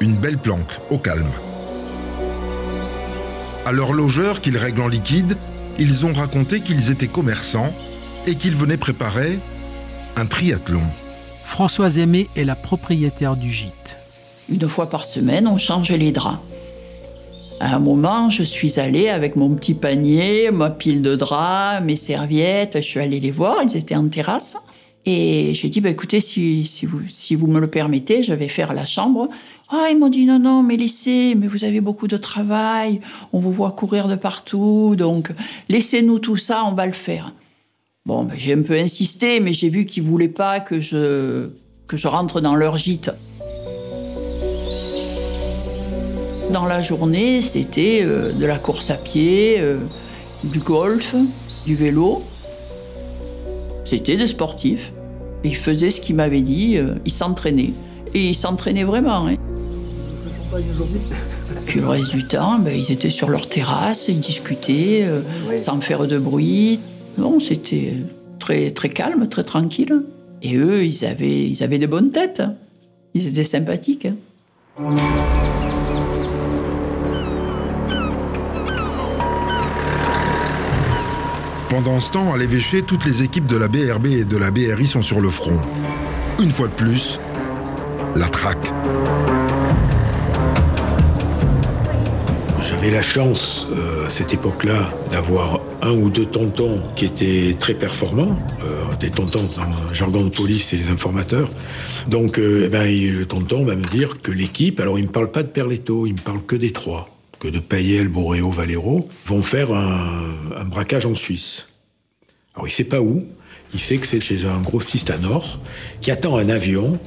Une 0.00 0.16
belle 0.16 0.38
planque, 0.38 0.80
au 0.90 0.98
calme. 0.98 1.30
À 3.66 3.72
leurs 3.72 3.94
logeurs 3.94 4.42
qu'ils 4.42 4.58
règlent 4.58 4.82
en 4.82 4.88
liquide, 4.88 5.38
ils 5.78 6.04
ont 6.04 6.12
raconté 6.12 6.60
qu'ils 6.60 6.90
étaient 6.90 7.06
commerçants 7.06 7.72
et 8.26 8.34
qu'ils 8.34 8.54
venaient 8.54 8.76
préparer 8.76 9.38
un 10.16 10.26
triathlon. 10.26 10.82
Françoise 11.46 11.98
Aimé 11.98 12.28
est 12.36 12.44
la 12.44 12.56
propriétaire 12.56 13.36
du 13.36 13.50
gîte. 13.50 13.96
Une 14.50 14.68
fois 14.68 14.90
par 14.90 15.06
semaine, 15.06 15.48
on 15.48 15.56
changeait 15.56 15.96
les 15.96 16.12
draps. 16.12 16.40
À 17.58 17.76
un 17.76 17.78
moment, 17.78 18.28
je 18.28 18.42
suis 18.42 18.78
allée 18.78 19.08
avec 19.08 19.34
mon 19.34 19.50
petit 19.54 19.72
panier, 19.72 20.50
ma 20.50 20.68
pile 20.68 21.00
de 21.00 21.16
draps, 21.16 21.82
mes 21.82 21.96
serviettes. 21.96 22.76
Je 22.76 22.86
suis 22.86 23.00
allée 23.00 23.20
les 23.20 23.30
voir, 23.30 23.56
ils 23.62 23.76
étaient 23.76 23.96
en 23.96 24.08
terrasse. 24.08 24.58
Et 25.06 25.52
j'ai 25.54 25.68
dit, 25.68 25.80
bah, 25.80 25.90
écoutez, 25.90 26.20
si, 26.20 26.64
si, 26.64 26.86
vous, 26.86 27.00
si 27.08 27.34
vous 27.34 27.46
me 27.46 27.60
le 27.60 27.66
permettez, 27.66 28.22
je 28.22 28.32
vais 28.32 28.48
faire 28.48 28.72
la 28.72 28.86
chambre. 28.86 29.28
Ah, 29.68 29.88
ils 29.90 29.98
m'ont 29.98 30.08
dit, 30.08 30.24
non, 30.24 30.38
non, 30.38 30.62
mais 30.62 30.76
laissez, 30.76 31.34
mais 31.34 31.46
vous 31.46 31.64
avez 31.64 31.80
beaucoup 31.80 32.06
de 32.06 32.16
travail, 32.16 33.00
on 33.32 33.38
vous 33.38 33.52
voit 33.52 33.72
courir 33.72 34.08
de 34.08 34.14
partout, 34.14 34.94
donc 34.96 35.30
laissez-nous 35.68 36.20
tout 36.20 36.36
ça, 36.36 36.64
on 36.64 36.72
va 36.72 36.86
le 36.86 36.92
faire. 36.92 37.34
Bon, 38.06 38.24
ben, 38.24 38.34
j'ai 38.38 38.54
un 38.54 38.62
peu 38.62 38.74
insisté, 38.74 39.40
mais 39.40 39.52
j'ai 39.52 39.68
vu 39.68 39.84
qu'ils 39.84 40.04
ne 40.04 40.08
voulaient 40.08 40.28
pas 40.28 40.60
que 40.60 40.80
je, 40.80 41.48
que 41.86 41.96
je 41.96 42.08
rentre 42.08 42.40
dans 42.40 42.54
leur 42.54 42.78
gîte. 42.78 43.10
Dans 46.50 46.66
la 46.66 46.82
journée, 46.82 47.42
c'était 47.42 48.00
euh, 48.02 48.32
de 48.32 48.46
la 48.46 48.58
course 48.58 48.90
à 48.90 48.94
pied, 48.94 49.56
euh, 49.58 49.78
du 50.44 50.60
golf, 50.60 51.14
du 51.66 51.74
vélo. 51.74 52.22
C'était 53.84 54.16
des 54.16 54.28
sportifs. 54.28 54.92
Ils 55.44 55.56
faisaient 55.56 55.90
ce 55.90 56.00
qu'ils 56.00 56.16
m'avaient 56.16 56.40
dit, 56.42 56.78
euh, 56.78 56.94
ils 57.04 57.12
s'entraînaient. 57.12 57.72
Et 58.14 58.28
ils 58.28 58.34
s'entraînaient 58.34 58.84
vraiment. 58.84 59.26
hein. 59.28 59.36
Puis 61.66 61.80
le 61.80 61.88
reste 61.88 62.10
du 62.14 62.26
temps, 62.26 62.58
ben, 62.58 62.74
ils 62.76 62.92
étaient 62.92 63.10
sur 63.10 63.28
leur 63.28 63.48
terrasse, 63.48 64.06
ils 64.08 64.20
discutaient 64.20 65.02
euh, 65.04 65.20
sans 65.58 65.80
faire 65.80 66.06
de 66.06 66.18
bruit. 66.18 66.78
Non, 67.18 67.40
c'était 67.40 67.92
très, 68.38 68.70
très 68.70 68.88
calme, 68.90 69.28
très 69.28 69.44
tranquille. 69.44 70.02
Et 70.42 70.54
eux, 70.56 70.84
ils 70.84 71.04
avaient, 71.04 71.48
ils 71.48 71.62
avaient 71.62 71.78
des 71.78 71.86
bonnes 71.86 72.10
têtes. 72.10 72.42
Ils 73.14 73.26
étaient 73.26 73.44
sympathiques. 73.44 74.06
hein. 74.78 74.94
Pendant 81.74 81.98
ce 81.98 82.12
temps, 82.12 82.32
à 82.32 82.36
l'évêché, 82.36 82.82
toutes 82.82 83.04
les 83.04 83.24
équipes 83.24 83.46
de 83.46 83.56
la 83.56 83.66
BRB 83.66 84.06
et 84.06 84.24
de 84.24 84.36
la 84.36 84.52
BRI 84.52 84.86
sont 84.86 85.02
sur 85.02 85.20
le 85.20 85.28
front. 85.28 85.60
Une 86.40 86.52
fois 86.52 86.68
de 86.68 86.72
plus, 86.72 87.18
la 88.14 88.28
traque. 88.28 88.72
J'avais 92.62 92.92
la 92.92 93.02
chance, 93.02 93.66
euh, 93.72 94.06
à 94.06 94.08
cette 94.08 94.32
époque-là, 94.32 94.94
d'avoir 95.10 95.62
un 95.82 95.90
ou 95.90 96.10
deux 96.10 96.26
tontons 96.26 96.80
qui 96.94 97.06
étaient 97.06 97.56
très 97.58 97.74
performants. 97.74 98.38
Euh, 98.62 98.94
des 99.00 99.10
tontons, 99.10 99.42
dans 99.56 99.88
le 99.88 99.92
jargon 99.92 100.22
de 100.22 100.30
police, 100.30 100.66
c'est 100.68 100.76
les 100.76 100.90
informateurs. 100.90 101.48
Donc, 102.06 102.38
euh, 102.38 102.66
eh 102.66 102.68
ben, 102.68 102.86
le 102.86 103.26
tonton 103.26 103.64
va 103.64 103.74
me 103.74 103.82
dire 103.82 104.22
que 104.22 104.30
l'équipe, 104.30 104.78
alors 104.78 104.96
il 104.96 105.02
ne 105.02 105.08
me 105.08 105.12
parle 105.12 105.32
pas 105.32 105.42
de 105.42 105.48
Perletto, 105.48 106.06
il 106.06 106.12
me 106.12 106.20
parle 106.20 106.42
que 106.46 106.54
des 106.54 106.70
trois, 106.70 107.08
que 107.38 107.48
de 107.48 107.58
Payel, 107.58 108.08
Boréo, 108.08 108.50
Valero, 108.50 109.08
vont 109.26 109.42
faire 109.42 109.72
un, 109.72 110.64
braquage 110.66 111.06
en 111.06 111.14
Suisse. 111.14 111.66
Alors, 112.54 112.68
il 112.68 112.70
sait 112.70 112.84
pas 112.84 113.00
où. 113.00 113.24
Il 113.72 113.80
sait 113.80 113.96
que 113.96 114.06
c'est 114.06 114.20
chez 114.20 114.44
un 114.44 114.60
grossiste 114.60 115.10
à 115.10 115.18
Nord 115.18 115.58
qui 116.00 116.10
attend 116.10 116.36
un 116.36 116.48
avion 116.48 116.98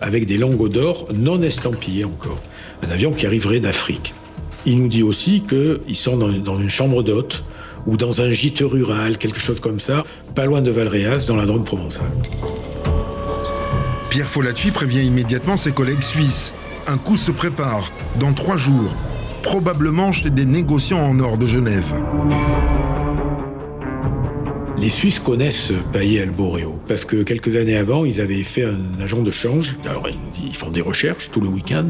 avec 0.00 0.26
des 0.26 0.38
lingots 0.38 0.68
d'or 0.68 1.08
non 1.14 1.42
estampillés 1.42 2.04
encore. 2.04 2.42
Un 2.82 2.90
avion 2.90 3.12
qui 3.12 3.26
arriverait 3.26 3.60
d'Afrique. 3.60 4.14
Il 4.66 4.78
nous 4.78 4.88
dit 4.88 5.02
aussi 5.02 5.42
qu'ils 5.42 5.96
sont 5.96 6.16
dans, 6.16 6.30
dans 6.30 6.58
une 6.58 6.70
chambre 6.70 7.02
d'hôte 7.02 7.44
ou 7.86 7.96
dans 7.96 8.22
un 8.22 8.32
gîte 8.32 8.60
rural, 8.60 9.18
quelque 9.18 9.38
chose 9.38 9.60
comme 9.60 9.80
ça, 9.80 10.04
pas 10.34 10.46
loin 10.46 10.62
de 10.62 10.70
Valréas, 10.70 11.26
dans 11.26 11.36
la 11.36 11.44
Drôme 11.44 11.64
provençale. 11.64 12.10
Pierre 14.08 14.28
Folacci 14.28 14.70
prévient 14.70 15.04
immédiatement 15.04 15.56
ses 15.56 15.72
collègues 15.72 16.02
suisses. 16.02 16.54
Un 16.86 16.96
coup 16.96 17.16
se 17.16 17.30
prépare, 17.30 17.90
dans 18.20 18.32
trois 18.32 18.56
jours, 18.56 18.94
probablement 19.44 20.10
chez 20.10 20.30
des 20.30 20.46
négociants 20.46 21.06
en 21.06 21.20
or 21.20 21.36
de 21.38 21.46
Genève. 21.46 21.84
Les 24.78 24.88
Suisses 24.90 25.20
connaissent 25.20 25.70
Paillet 25.92 26.22
Alboréo 26.22 26.80
parce 26.88 27.04
que 27.04 27.22
quelques 27.22 27.54
années 27.54 27.76
avant, 27.76 28.04
ils 28.04 28.20
avaient 28.20 28.42
fait 28.42 28.64
un 28.64 29.02
agent 29.02 29.22
de 29.22 29.30
change. 29.30 29.76
Alors, 29.88 30.08
ils- 30.08 30.54
font 30.56 30.70
des 30.70 30.80
recherches 30.80 31.30
tout 31.30 31.40
le 31.40 31.48
week-end, 31.48 31.86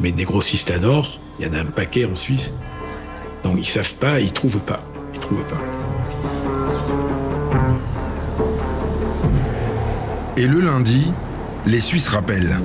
mais 0.00 0.12
des 0.12 0.24
grossistes 0.24 0.72
en 0.76 0.82
or, 0.84 1.20
il 1.38 1.46
y 1.46 1.50
en 1.50 1.52
a 1.54 1.60
un 1.60 1.64
paquet 1.66 2.04
en 2.06 2.14
Suisse. 2.14 2.52
Donc, 3.44 3.56
ils 3.58 3.66
savent 3.68 3.94
pas, 3.94 4.18
ils 4.20 4.32
trouvent 4.32 4.60
pas. 4.62 4.82
Ils 5.14 5.20
trouvent 5.20 5.44
pas. 5.44 5.60
Et 10.36 10.46
le 10.46 10.60
lundi, 10.60 11.12
les 11.66 11.80
Suisses 11.80 12.08
rappellent. 12.08 12.60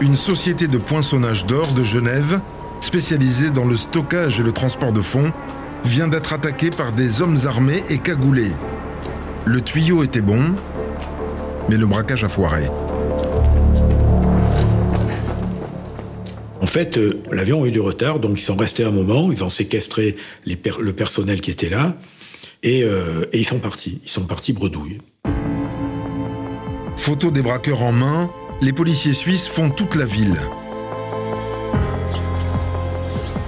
Une 0.00 0.14
société 0.14 0.68
de 0.68 0.78
poinçonnage 0.78 1.46
d'or 1.46 1.72
de 1.72 1.82
Genève, 1.82 2.40
spécialisée 2.80 3.50
dans 3.50 3.64
le 3.64 3.76
stockage 3.76 4.38
et 4.40 4.42
le 4.42 4.52
transport 4.52 4.92
de 4.92 5.00
fonds, 5.00 5.32
vient 5.84 6.08
d'être 6.08 6.32
attaquée 6.32 6.70
par 6.70 6.92
des 6.92 7.22
hommes 7.22 7.38
armés 7.46 7.82
et 7.88 7.98
cagoulés. 7.98 8.52
Le 9.46 9.60
tuyau 9.60 10.02
était 10.02 10.20
bon, 10.20 10.54
mais 11.68 11.76
le 11.76 11.86
braquage 11.86 12.24
a 12.24 12.28
foiré. 12.28 12.68
En 16.60 16.66
fait, 16.66 16.98
euh, 16.98 17.22
l'avion 17.32 17.62
a 17.64 17.66
eu 17.68 17.70
du 17.70 17.80
retard, 17.80 18.18
donc 18.18 18.38
ils 18.38 18.44
sont 18.44 18.56
restés 18.56 18.84
un 18.84 18.90
moment, 18.90 19.30
ils 19.32 19.42
ont 19.44 19.50
séquestré 19.50 20.16
les 20.44 20.56
per- 20.56 20.72
le 20.80 20.92
personnel 20.92 21.40
qui 21.40 21.50
était 21.50 21.70
là, 21.70 21.94
et, 22.62 22.82
euh, 22.82 23.24
et 23.32 23.38
ils 23.38 23.46
sont 23.46 23.60
partis. 23.60 24.00
Ils 24.04 24.10
sont 24.10 24.24
partis 24.24 24.52
bredouille. 24.52 24.98
Photo 26.96 27.30
des 27.30 27.42
braqueurs 27.42 27.82
en 27.82 27.92
main, 27.92 28.30
les 28.60 28.72
policiers 28.72 29.12
suisses 29.12 29.46
font 29.46 29.70
toute 29.70 29.94
la 29.96 30.06
ville. 30.06 30.36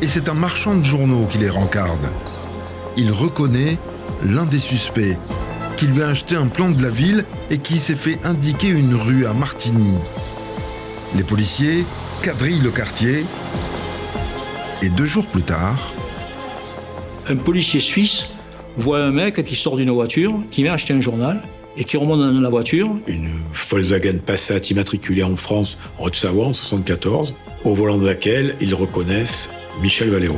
Et 0.02 0.06
c'est 0.06 0.28
un 0.28 0.34
marchand 0.34 0.74
de 0.74 0.84
journaux 0.84 1.26
qui 1.26 1.38
les 1.38 1.48
rencarde. 1.48 2.10
Il 2.96 3.10
reconnaît 3.10 3.78
l'un 4.24 4.44
des 4.44 4.58
suspects, 4.58 5.16
qui 5.76 5.86
lui 5.86 6.02
a 6.02 6.08
acheté 6.08 6.36
un 6.36 6.48
plan 6.48 6.70
de 6.70 6.82
la 6.82 6.90
ville 6.90 7.24
et 7.50 7.58
qui 7.58 7.78
s'est 7.78 7.96
fait 7.96 8.18
indiquer 8.24 8.68
une 8.68 8.94
rue 8.94 9.26
à 9.26 9.32
Martigny. 9.32 9.98
Les 11.16 11.24
policiers 11.24 11.84
quadrillent 12.22 12.60
le 12.60 12.70
quartier 12.70 13.24
et 14.82 14.88
deux 14.90 15.06
jours 15.06 15.26
plus 15.26 15.42
tard, 15.42 15.92
Un 17.30 17.36
policier 17.36 17.80
suisse 17.80 18.28
voit 18.78 19.00
un 19.00 19.10
mec 19.10 19.44
qui 19.44 19.54
sort 19.54 19.76
d'une 19.76 19.90
voiture, 19.90 20.40
qui 20.50 20.62
vient 20.62 20.72
acheter 20.72 20.94
un 20.94 21.00
journal 21.00 21.42
et 21.78 21.85
qui 21.85 21.97
remonte 21.97 22.20
dans 22.20 22.40
la 22.40 22.49
voiture. 22.49 22.90
Une 23.06 23.30
Volkswagen 23.70 24.18
Passat 24.18 24.58
immatriculée 24.70 25.23
en 25.23 25.37
France, 25.37 25.78
en 25.99 26.06
Haute-Savoie, 26.06 26.47
en 26.47 26.52
74, 26.52 27.35
au 27.64 27.75
volant 27.75 27.99
de 27.99 28.04
laquelle 28.04 28.56
ils 28.61 28.75
reconnaissent 28.75 29.49
Michel 29.80 30.11
Valero. 30.11 30.37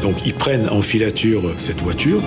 Donc 0.00 0.26
ils 0.26 0.34
prennent 0.34 0.68
en 0.70 0.82
filature 0.82 1.42
cette 1.58 1.80
voiture. 1.80 2.22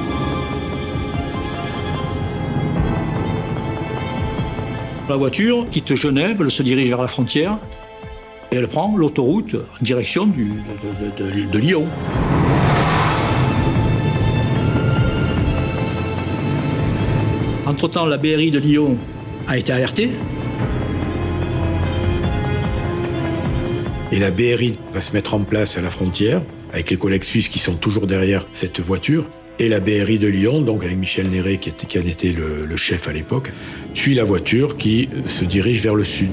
La 5.10 5.16
voiture 5.16 5.66
quitte 5.70 5.96
Genève, 5.96 6.38
elle 6.42 6.52
se 6.52 6.64
dirige 6.64 6.90
vers 6.90 7.02
la 7.02 7.08
frontière 7.08 7.60
et 8.56 8.58
elle 8.58 8.70
prend 8.70 8.96
l'autoroute 8.96 9.56
en 9.56 9.84
direction 9.84 10.28
de, 10.28 11.58
Lyon. 11.58 11.88
Entre-temps, 17.66 18.06
la 18.06 18.18
BRI 18.18 18.52
de 18.52 18.60
Lyon 18.60 18.98
a 19.48 19.58
été 19.58 19.74
alertée. 19.74 20.10
Et 24.14 24.20
la 24.20 24.32
BRI 24.32 24.80
va 24.94 25.02
se 25.02 25.12
mettre 25.12 25.34
en 25.34 25.42
place 25.42 25.78
à 25.78 25.82
la 25.82 25.90
frontière, 25.90 26.42
avec 26.72 26.92
les 26.92 26.98
collègues 26.98 27.24
suisses 27.24 27.50
qui 27.50 27.60
sont 27.60 27.76
toujours 27.76 28.08
derrière 28.08 28.48
cette 28.54 28.80
voiture. 28.80 29.28
Et 29.60 29.68
la 29.68 29.82
BRI 29.82 30.18
de 30.18 30.28
Lyon, 30.28 30.62
donc 30.62 30.86
avec 30.86 30.98
Michel 30.98 31.28
Néré, 31.28 31.58
qui 31.58 32.00
en 32.00 32.06
était 32.06 32.32
le, 32.32 32.66
le 32.66 32.78
chef 32.78 33.10
à 33.10 33.12
l'époque, 33.12 33.52
suit 33.94 34.16
la 34.16 34.24
voiture 34.24 34.78
qui 34.78 35.10
se 35.28 35.44
dirige 35.44 35.82
vers 35.82 35.96
le 35.96 36.06
sud. 36.06 36.32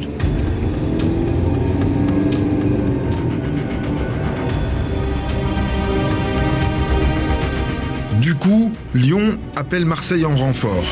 Appelle 9.63 9.85
Marseille 9.87 10.25
en 10.25 10.35
renfort. 10.35 10.85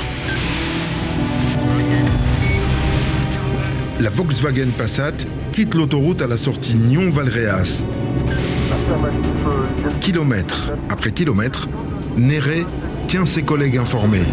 La 3.98 4.11
Volkswagen 4.11 4.68
Passat 4.78 5.26
quitte 5.50 5.74
l'autoroute 5.74 6.22
à 6.22 6.28
la 6.28 6.37
sortie 6.37 6.76
Nyon-Valréas. 6.76 7.85
Kilomètre 10.00 10.72
après 10.88 11.11
kilomètre, 11.11 11.68
Néré 12.16 12.64
tient 13.09 13.26
ses 13.26 13.42
collègues 13.42 13.76
informés. 13.76 14.28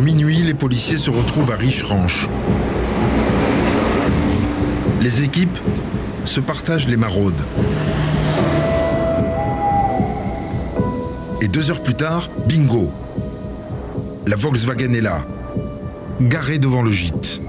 Minuit, 0.00 0.38
les 0.38 0.54
policiers 0.54 0.96
se 0.96 1.10
retrouvent 1.10 1.50
à 1.50 1.56
Riche-Ranche. 1.56 2.26
Les 5.02 5.22
équipes 5.22 5.58
se 6.24 6.40
partagent 6.40 6.88
les 6.88 6.96
maraudes. 6.96 7.34
Et 11.42 11.48
deux 11.48 11.70
heures 11.70 11.82
plus 11.82 11.94
tard, 11.94 12.30
bingo. 12.48 12.90
La 14.26 14.36
Volkswagen 14.36 14.94
est 14.94 15.02
là, 15.02 15.26
garée 16.20 16.58
devant 16.58 16.82
le 16.82 16.92
gîte. 16.92 17.42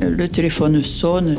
Le 0.00 0.28
téléphone 0.28 0.82
sonne. 0.82 1.36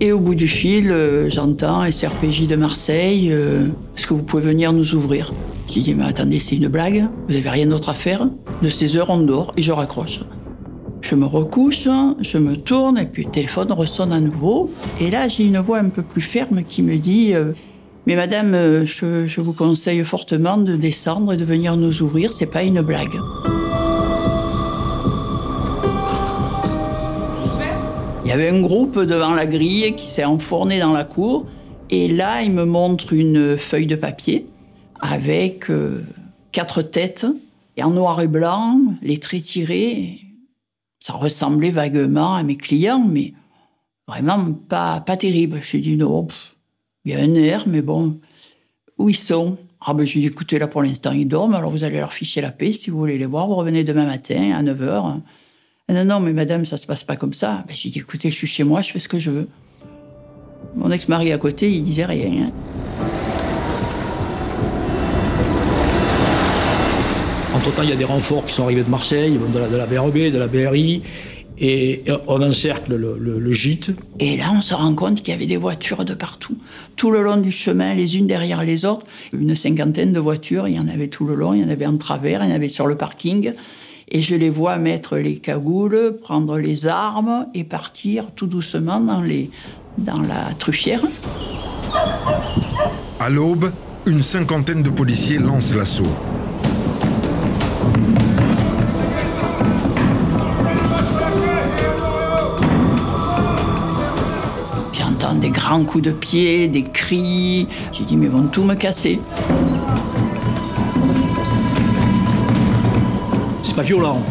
Et 0.00 0.12
au 0.12 0.18
bout 0.18 0.34
du 0.34 0.48
fil, 0.48 0.90
euh, 0.90 1.30
j'entends 1.30 1.88
SRPJ 1.90 2.46
de 2.46 2.56
Marseille. 2.56 3.28
euh, 3.30 3.68
Est-ce 3.96 4.06
que 4.06 4.14
vous 4.14 4.22
pouvez 4.22 4.42
venir 4.42 4.72
nous 4.72 4.94
ouvrir? 4.94 5.32
J'ai 5.68 5.80
dit, 5.80 5.94
mais 5.94 6.04
attendez, 6.04 6.38
c'est 6.38 6.56
une 6.56 6.68
blague 6.68 7.08
Vous 7.28 7.36
avez 7.36 7.48
rien 7.48 7.66
d'autre 7.66 7.88
à 7.88 7.94
faire 7.94 8.28
De 8.62 8.68
ces 8.68 8.96
heures, 8.96 9.10
on 9.10 9.18
dort 9.18 9.52
et 9.56 9.62
je 9.62 9.72
raccroche. 9.72 10.20
Je 11.00 11.14
me 11.14 11.26
recouche, 11.26 11.88
je 12.20 12.38
me 12.38 12.56
tourne 12.56 12.98
et 12.98 13.06
puis 13.06 13.24
le 13.24 13.30
téléphone 13.30 13.72
ressonne 13.72 14.12
à 14.12 14.20
nouveau. 14.20 14.70
Et 15.00 15.10
là, 15.10 15.28
j'ai 15.28 15.44
une 15.44 15.58
voix 15.58 15.78
un 15.78 15.88
peu 15.88 16.02
plus 16.02 16.20
ferme 16.20 16.62
qui 16.62 16.82
me 16.82 16.96
dit 16.96 17.34
euh, 17.34 17.52
Mais 18.06 18.16
madame, 18.16 18.54
euh, 18.54 18.86
je, 18.86 19.26
je 19.26 19.40
vous 19.40 19.52
conseille 19.52 20.04
fortement 20.04 20.58
de 20.58 20.76
descendre 20.76 21.32
et 21.32 21.36
de 21.36 21.44
venir 21.44 21.76
nous 21.76 22.02
ouvrir, 22.02 22.32
c'est 22.32 22.50
pas 22.50 22.62
une 22.62 22.82
blague. 22.82 23.18
Il 28.24 28.28
y 28.28 28.32
avait 28.32 28.48
un 28.48 28.60
groupe 28.60 28.98
devant 29.00 29.34
la 29.34 29.44
grille 29.44 29.94
qui 29.96 30.06
s'est 30.06 30.24
enfourné 30.24 30.78
dans 30.78 30.92
la 30.92 31.04
cour. 31.04 31.44
Et 31.90 32.08
là, 32.08 32.42
il 32.42 32.52
me 32.52 32.64
montre 32.64 33.12
une 33.12 33.58
feuille 33.58 33.86
de 33.86 33.96
papier 33.96 34.46
avec 35.02 35.68
euh, 35.68 36.02
quatre 36.52 36.80
têtes, 36.80 37.26
et 37.76 37.82
en 37.82 37.90
noir 37.90 38.20
et 38.20 38.28
blanc, 38.28 38.80
les 39.02 39.18
traits 39.18 39.42
tirés. 39.42 40.20
Ça 41.00 41.14
ressemblait 41.14 41.70
vaguement 41.70 42.34
à 42.34 42.42
mes 42.42 42.56
clients, 42.56 43.04
mais 43.06 43.34
vraiment 44.06 44.52
pas, 44.52 45.00
pas 45.00 45.16
terrible. 45.16 45.60
J'ai 45.62 45.80
dit 45.80 45.96
non, 45.96 46.28
il 47.04 47.12
y 47.12 47.14
a 47.14 47.18
un 47.18 47.34
air, 47.34 47.64
mais 47.66 47.82
bon, 47.82 48.20
où 48.98 49.08
ils 49.08 49.16
sont? 49.16 49.58
Ah 49.84 49.94
ben 49.94 50.06
j'ai 50.06 50.20
dit 50.20 50.26
écoutez, 50.26 50.60
là 50.60 50.68
pour 50.68 50.80
l'instant 50.82 51.10
ils 51.10 51.26
dorment, 51.26 51.54
alors 51.54 51.72
vous 51.72 51.82
allez 51.82 51.98
leur 51.98 52.12
ficher 52.12 52.40
la 52.40 52.52
paix. 52.52 52.72
Si 52.72 52.88
vous 52.88 52.98
voulez 52.98 53.18
les 53.18 53.26
voir, 53.26 53.48
vous 53.48 53.56
revenez 53.56 53.82
demain 53.82 54.06
matin 54.06 54.52
à 54.54 54.62
9h. 54.62 55.20
Non, 55.88 56.04
non, 56.04 56.20
mais 56.20 56.32
madame, 56.32 56.64
ça 56.64 56.76
se 56.76 56.86
passe 56.86 57.02
pas 57.02 57.16
comme 57.16 57.34
ça. 57.34 57.64
Ben, 57.66 57.74
j'ai 57.74 57.90
dit 57.90 57.98
écoutez, 57.98 58.30
je 58.30 58.36
suis 58.36 58.46
chez 58.46 58.62
moi, 58.62 58.80
je 58.82 58.92
fais 58.92 59.00
ce 59.00 59.08
que 59.08 59.18
je 59.18 59.30
veux. 59.30 59.48
Mon 60.76 60.90
ex-mari 60.92 61.32
à 61.32 61.38
côté, 61.38 61.72
il 61.72 61.82
disait 61.82 62.06
rien. 62.06 62.46
hein. 62.46 62.71
Entre-temps, 67.62 67.84
il 67.84 67.90
y 67.90 67.92
a 67.92 67.96
des 67.96 68.04
renforts 68.04 68.44
qui 68.44 68.54
sont 68.54 68.64
arrivés 68.64 68.82
de 68.82 68.90
Marseille, 68.90 69.38
de 69.38 69.58
la, 69.60 69.68
de 69.68 69.76
la 69.76 69.86
BRB, 69.86 70.32
de 70.32 70.38
la 70.38 70.48
BRI. 70.48 71.00
et 71.58 72.02
on 72.26 72.42
encercle 72.42 72.96
le, 72.96 73.52
gîte. 73.52 73.92
Et 74.18 74.36
là, 74.36 74.52
on 74.52 74.60
se 74.60 74.74
rend 74.74 74.92
compte 74.96 75.22
qu'il 75.22 75.28
y 75.28 75.32
avait 75.32 75.46
des 75.46 75.58
voitures 75.58 76.04
de 76.04 76.12
partout. 76.12 76.56
Tout 76.96 77.12
le 77.12 77.22
long 77.22 77.36
du 77.36 77.52
chemin, 77.52 77.94
les 77.94 78.16
unes 78.16 78.26
derrière 78.26 78.64
les 78.64 78.84
autres. 78.84 79.06
Une 79.32 79.54
cinquantaine 79.54 80.12
de 80.12 80.18
voitures, 80.18 80.66
il 80.66 80.74
y 80.74 80.80
en 80.80 80.88
avait 80.88 81.06
tout 81.06 81.24
le 81.24 81.36
long, 81.36 81.54
il 81.54 81.60
y 81.60 81.64
en 81.64 81.68
avait 81.68 81.86
en 81.86 81.98
travers, 81.98 82.42
il 82.42 82.50
y 82.50 82.52
en 82.52 82.56
avait 82.56 82.66
sur 82.66 82.88
le 82.88 82.96
parking. 82.96 83.52
Et 84.08 84.22
je 84.22 84.34
les 84.34 84.50
vois 84.50 84.78
mettre 84.78 85.16
les 85.16 85.36
cagoules, 85.36 86.16
prendre 86.20 86.58
les 86.58 86.88
armes 86.88 87.46
et 87.54 87.62
partir 87.62 88.32
tout 88.34 88.48
doucement 88.48 88.98
dans, 88.98 89.20
les, 89.20 89.50
dans 89.98 90.20
la 90.20 90.52
truffière. 90.58 91.02
À 93.20 93.30
l'aube, 93.30 93.70
une 94.08 94.22
cinquantaine 94.24 94.82
de 94.82 94.90
policiers 94.90 95.38
lancent 95.38 95.76
l'assaut. 95.76 96.10
Grands 105.72 105.84
coups 105.84 106.04
de 106.04 106.10
pied, 106.10 106.68
des 106.68 106.82
cris. 106.82 107.66
J'ai 107.92 108.04
dit, 108.04 108.18
mais 108.18 108.26
ils 108.26 108.32
vont 108.32 108.42
tout 108.42 108.62
me 108.62 108.74
casser. 108.74 109.18
C'est 113.62 113.74
pas 113.74 113.82
violent, 113.82 114.22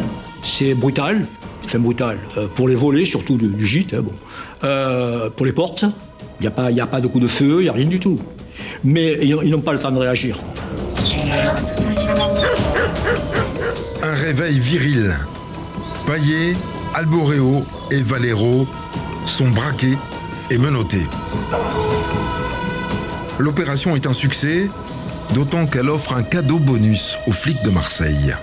c'est 0.43 0.75
brutal. 0.75 1.25
Enfin, 1.65 1.79
brutal. 1.79 2.19
Euh, 2.37 2.47
pour 2.53 2.67
les 2.67 2.75
volets, 2.75 3.05
surtout 3.05 3.37
du, 3.37 3.65
gîte. 3.65 3.95
Hein, 3.95 4.01
bon. 4.03 4.11
Euh, 4.63 5.31
pour 5.31 5.47
les 5.47 5.51
portes, 5.51 5.83
il 6.39 6.43
n'y 6.43 6.47
a, 6.47 6.51
pas, 6.51 6.67
a 6.67 6.85
pas 6.85 7.01
de 7.01 7.07
coup 7.07 7.19
de 7.19 7.25
feu, 7.25 7.61
il 7.61 7.63
n'y 7.63 7.69
a 7.69 7.73
rien 7.73 7.87
du 7.87 7.99
tout. 7.99 8.19
Mais 8.83 9.17
ils 9.23 9.49
n'ont 9.49 9.61
pas 9.61 9.73
le 9.73 9.79
temps 9.79 9.91
de 9.91 9.97
réagir. 9.97 10.37
Un 14.03 14.13
réveil 14.13 14.59
viril. 14.59 15.15
Paillet, 16.05 16.53
Alboréo 16.93 17.63
et 17.89 18.01
Valero 18.01 18.67
sont 19.25 19.49
braqués 19.49 19.97
et 20.51 20.57
menotté. 20.57 20.97
L'opération 23.39 23.95
est 23.95 24.05
un 24.05 24.13
succès, 24.13 24.67
d'autant 25.33 25.65
qu'elle 25.65 25.89
offre 25.89 26.13
un 26.13 26.23
cadeau 26.23 26.59
bonus 26.59 27.17
aux 27.25 27.31
flics 27.31 27.63
de 27.63 27.69
Marseille. 27.69 28.35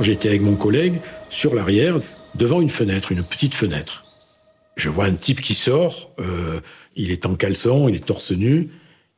J'étais 0.00 0.28
avec 0.28 0.42
mon 0.42 0.54
collègue 0.54 1.00
sur 1.30 1.54
l'arrière, 1.54 2.00
devant 2.34 2.60
une 2.60 2.68
fenêtre, 2.68 3.10
une 3.10 3.22
petite 3.22 3.54
fenêtre. 3.54 4.04
Je 4.76 4.90
vois 4.90 5.06
un 5.06 5.14
type 5.14 5.40
qui 5.40 5.54
sort, 5.54 6.10
euh, 6.18 6.60
il 6.94 7.10
est 7.10 7.24
en 7.24 7.34
caleçon, 7.34 7.88
il 7.88 7.94
est 7.94 8.04
torse 8.04 8.32
nu, 8.32 8.68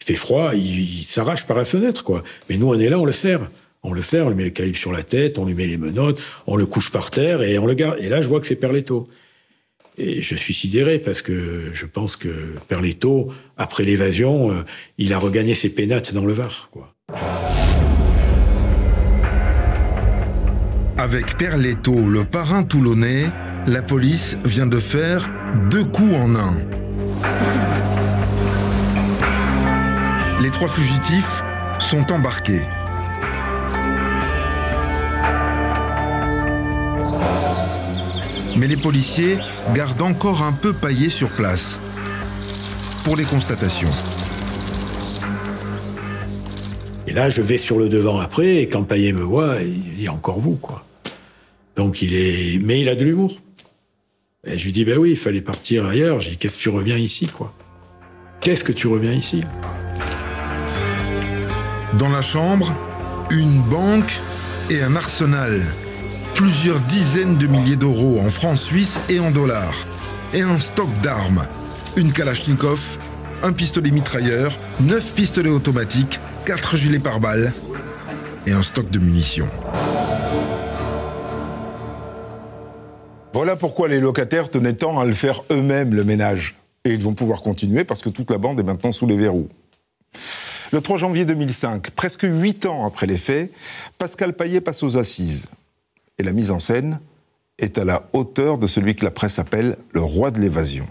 il 0.00 0.04
fait 0.04 0.14
froid, 0.14 0.54
il, 0.54 1.02
s'arrache 1.04 1.46
par 1.46 1.56
la 1.56 1.64
fenêtre, 1.64 2.04
quoi. 2.04 2.22
Mais 2.48 2.56
nous, 2.56 2.68
on 2.68 2.78
est 2.78 2.88
là, 2.88 3.00
on 3.00 3.04
le 3.04 3.12
serre. 3.12 3.50
On 3.82 3.92
le 3.92 4.02
serre, 4.02 4.26
on 4.26 4.28
lui 4.30 4.36
met 4.36 4.44
le 4.44 4.50
calibre 4.50 4.78
sur 4.78 4.92
la 4.92 5.02
tête, 5.02 5.38
on 5.38 5.44
lui 5.44 5.54
met 5.54 5.66
les 5.66 5.76
menottes, 5.76 6.20
on 6.46 6.56
le 6.56 6.66
couche 6.66 6.90
par 6.90 7.10
terre 7.10 7.42
et 7.42 7.58
on 7.58 7.66
le 7.66 7.74
garde. 7.74 7.98
Et 8.00 8.08
là, 8.08 8.22
je 8.22 8.28
vois 8.28 8.40
que 8.40 8.46
c'est 8.46 8.56
Perletto. 8.56 9.08
Et 9.98 10.20
je 10.20 10.34
suis 10.34 10.52
sidéré 10.52 10.98
parce 10.98 11.22
que 11.22 11.70
je 11.72 11.86
pense 11.86 12.16
que 12.16 12.28
Perletto, 12.68 13.32
après 13.56 13.84
l'évasion, 13.84 14.50
euh, 14.50 14.62
il 14.98 15.14
a 15.14 15.18
regagné 15.18 15.54
ses 15.54 15.70
pénates 15.70 16.12
dans 16.12 16.26
le 16.26 16.34
Var. 16.34 16.68
Quoi. 16.70 16.94
Avec 20.98 21.38
Perletto, 21.38 22.08
le 22.08 22.24
parrain 22.24 22.62
toulonnais, 22.62 23.24
la 23.66 23.82
police 23.82 24.36
vient 24.44 24.66
de 24.66 24.78
faire 24.78 25.30
deux 25.70 25.84
coups 25.84 26.14
en 26.14 26.34
un. 26.34 26.58
Les 30.42 30.50
trois 30.50 30.68
fugitifs 30.68 31.42
sont 31.78 32.12
embarqués. 32.12 32.62
Mais 38.56 38.66
les 38.66 38.76
policiers 38.76 39.38
gardent 39.74 40.02
encore 40.02 40.42
un 40.42 40.52
peu 40.52 40.72
paillé 40.72 41.10
sur 41.10 41.30
place 41.30 41.78
pour 43.04 43.16
les 43.16 43.24
constatations. 43.24 43.90
Et 47.06 47.12
là, 47.12 47.30
je 47.30 47.40
vais 47.40 47.58
sur 47.58 47.78
le 47.78 47.88
devant 47.88 48.18
après, 48.18 48.56
et 48.56 48.68
quand 48.68 48.82
Paillet 48.82 49.12
me 49.12 49.22
voit, 49.22 49.62
il 49.62 49.96
dit 49.96 50.08
encore 50.08 50.40
vous, 50.40 50.56
quoi. 50.56 50.84
Donc 51.76 52.02
il 52.02 52.14
est. 52.14 52.58
Mais 52.62 52.80
il 52.80 52.88
a 52.88 52.94
de 52.94 53.04
l'humour. 53.04 53.38
Et 54.44 54.58
je 54.58 54.64
lui 54.64 54.72
dis, 54.72 54.84
ben 54.84 54.98
oui, 54.98 55.10
il 55.12 55.16
fallait 55.16 55.40
partir 55.40 55.86
ailleurs. 55.86 56.20
J'ai 56.20 56.30
dit, 56.30 56.36
qu'est-ce 56.36 56.56
que 56.56 56.62
tu 56.62 56.68
reviens 56.68 56.96
ici, 56.96 57.26
quoi? 57.26 57.52
Qu'est-ce 58.40 58.64
que 58.64 58.72
tu 58.72 58.86
reviens 58.86 59.12
ici? 59.12 59.42
Dans 61.98 62.08
la 62.08 62.22
chambre, 62.22 62.76
une 63.30 63.60
banque 63.62 64.20
et 64.70 64.82
un 64.82 64.94
arsenal 64.94 65.62
plusieurs 66.36 66.82
dizaines 66.82 67.38
de 67.38 67.46
milliers 67.46 67.76
d'euros 67.76 68.20
en 68.20 68.28
francs 68.28 68.58
suisses 68.58 69.00
et 69.08 69.18
en 69.18 69.30
dollars, 69.30 69.86
et 70.34 70.42
un 70.42 70.60
stock 70.60 70.90
d'armes, 71.02 71.46
une 71.96 72.12
Kalachnikov, 72.12 72.98
un 73.42 73.52
pistolet 73.52 73.90
mitrailleur, 73.90 74.58
neuf 74.80 75.14
pistolets 75.14 75.48
automatiques, 75.48 76.20
quatre 76.44 76.76
gilets 76.76 76.98
pare-balles 76.98 77.54
et 78.46 78.52
un 78.52 78.60
stock 78.60 78.90
de 78.90 78.98
munitions. 78.98 79.48
Voilà 83.32 83.56
pourquoi 83.56 83.88
les 83.88 83.98
locataires 83.98 84.50
tenaient 84.50 84.74
tant 84.74 85.00
à 85.00 85.06
le 85.06 85.14
faire 85.14 85.42
eux-mêmes, 85.50 85.94
le 85.94 86.04
ménage. 86.04 86.54
Et 86.84 86.92
ils 86.92 87.02
vont 87.02 87.14
pouvoir 87.14 87.40
continuer 87.40 87.84
parce 87.84 88.02
que 88.02 88.10
toute 88.10 88.30
la 88.30 88.36
bande 88.36 88.60
est 88.60 88.64
maintenant 88.64 88.92
sous 88.92 89.06
les 89.06 89.16
verrous. 89.16 89.48
Le 90.70 90.82
3 90.82 90.98
janvier 90.98 91.24
2005, 91.24 91.92
presque 91.92 92.26
huit 92.28 92.66
ans 92.66 92.86
après 92.86 93.06
les 93.06 93.16
faits, 93.16 93.50
Pascal 93.96 94.34
Paillet 94.34 94.60
passe 94.60 94.82
aux 94.82 94.98
assises 94.98 95.48
et 96.18 96.22
la 96.22 96.32
mise 96.32 96.50
en 96.50 96.58
scène 96.58 97.00
est 97.58 97.78
à 97.78 97.84
la 97.84 98.08
hauteur 98.12 98.58
de 98.58 98.66
celui 98.66 98.94
que 98.94 99.04
la 99.04 99.10
presse 99.10 99.38
appelle 99.38 99.76
le 99.92 100.00
roi 100.00 100.30
de 100.30 100.40
l'évasion. 100.40 100.86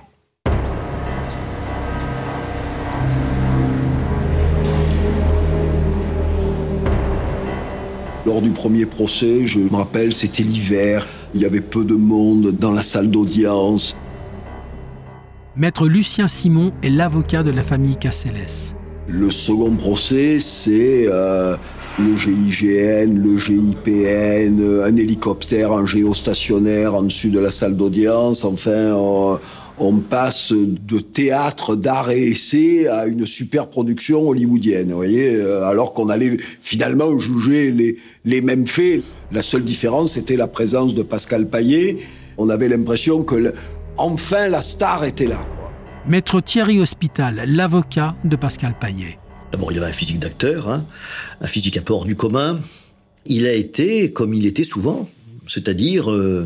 Lors 8.25 8.41
du 8.41 8.49
premier 8.49 8.87
procès, 8.87 9.45
je 9.45 9.59
me 9.59 9.75
rappelle, 9.75 10.11
c'était 10.11 10.41
l'hiver, 10.41 11.07
il 11.35 11.41
y 11.41 11.45
avait 11.45 11.61
peu 11.61 11.83
de 11.83 11.93
monde 11.93 12.51
dans 12.51 12.71
la 12.71 12.81
salle 12.81 13.11
d'audience. 13.11 13.95
Maître 15.55 15.87
Lucien 15.87 16.27
Simon 16.27 16.73
est 16.81 16.89
l'avocat 16.89 17.43
de 17.43 17.51
la 17.51 17.63
famille 17.63 17.97
Casselles. 17.97 18.47
Le 19.07 19.29
second 19.29 19.75
procès, 19.75 20.39
c'est 20.39 21.05
euh, 21.07 21.55
le 21.97 22.15
GIGN, 22.17 23.17
le 23.17 23.37
GIPN, 23.37 24.83
un 24.83 24.95
hélicoptère, 24.97 25.71
un 25.71 25.85
géostationnaire 25.85 26.93
en 26.93 27.03
dessus 27.03 27.29
de 27.29 27.39
la 27.39 27.51
salle 27.51 27.75
d'audience. 27.75 28.43
Enfin, 28.43 28.93
on, 28.93 29.39
passe 30.09 30.51
de 30.53 30.99
théâtre 30.99 31.75
d'art 31.75 32.11
et 32.11 32.27
essai 32.27 32.87
à 32.87 33.05
une 33.05 33.25
super 33.25 33.69
production 33.69 34.27
hollywoodienne, 34.27 34.89
vous 34.89 34.95
voyez, 34.95 35.35
euh, 35.35 35.65
alors 35.65 35.93
qu'on 35.93 36.09
allait 36.09 36.37
finalement 36.61 37.17
juger 37.17 37.71
les, 37.71 37.97
les 38.25 38.41
mêmes 38.41 38.67
faits. 38.67 39.01
La 39.31 39.41
seule 39.41 39.63
différence, 39.63 40.13
c'était 40.13 40.37
la 40.37 40.47
présence 40.47 40.95
de 40.95 41.03
Pascal 41.03 41.47
Paillet. 41.47 41.97
On 42.37 42.49
avait 42.49 42.67
l'impression 42.67 43.23
que, 43.23 43.53
enfin, 43.97 44.47
la 44.47 44.61
star 44.61 45.05
était 45.05 45.27
là. 45.27 45.39
Maître 46.07 46.41
Thierry 46.41 46.79
Hospital, 46.79 47.43
l'avocat 47.47 48.15
de 48.23 48.35
Pascal 48.35 48.75
Paillet. 48.79 49.17
D'abord, 49.55 49.71
il 49.71 49.77
avait 49.77 49.87
un 49.87 49.93
physique 49.93 50.19
d'acteur, 50.19 50.69
hein, 50.69 50.85
un 51.39 51.47
physique 51.47 51.79
peu 51.79 51.93
hors 51.93 52.03
du 52.03 52.17
commun. 52.17 52.59
Il 53.25 53.47
a 53.47 53.53
été 53.53 54.11
comme 54.11 54.33
il 54.33 54.45
était 54.45 54.65
souvent, 54.65 55.09
c'est-à-dire 55.47 56.11
euh, 56.11 56.45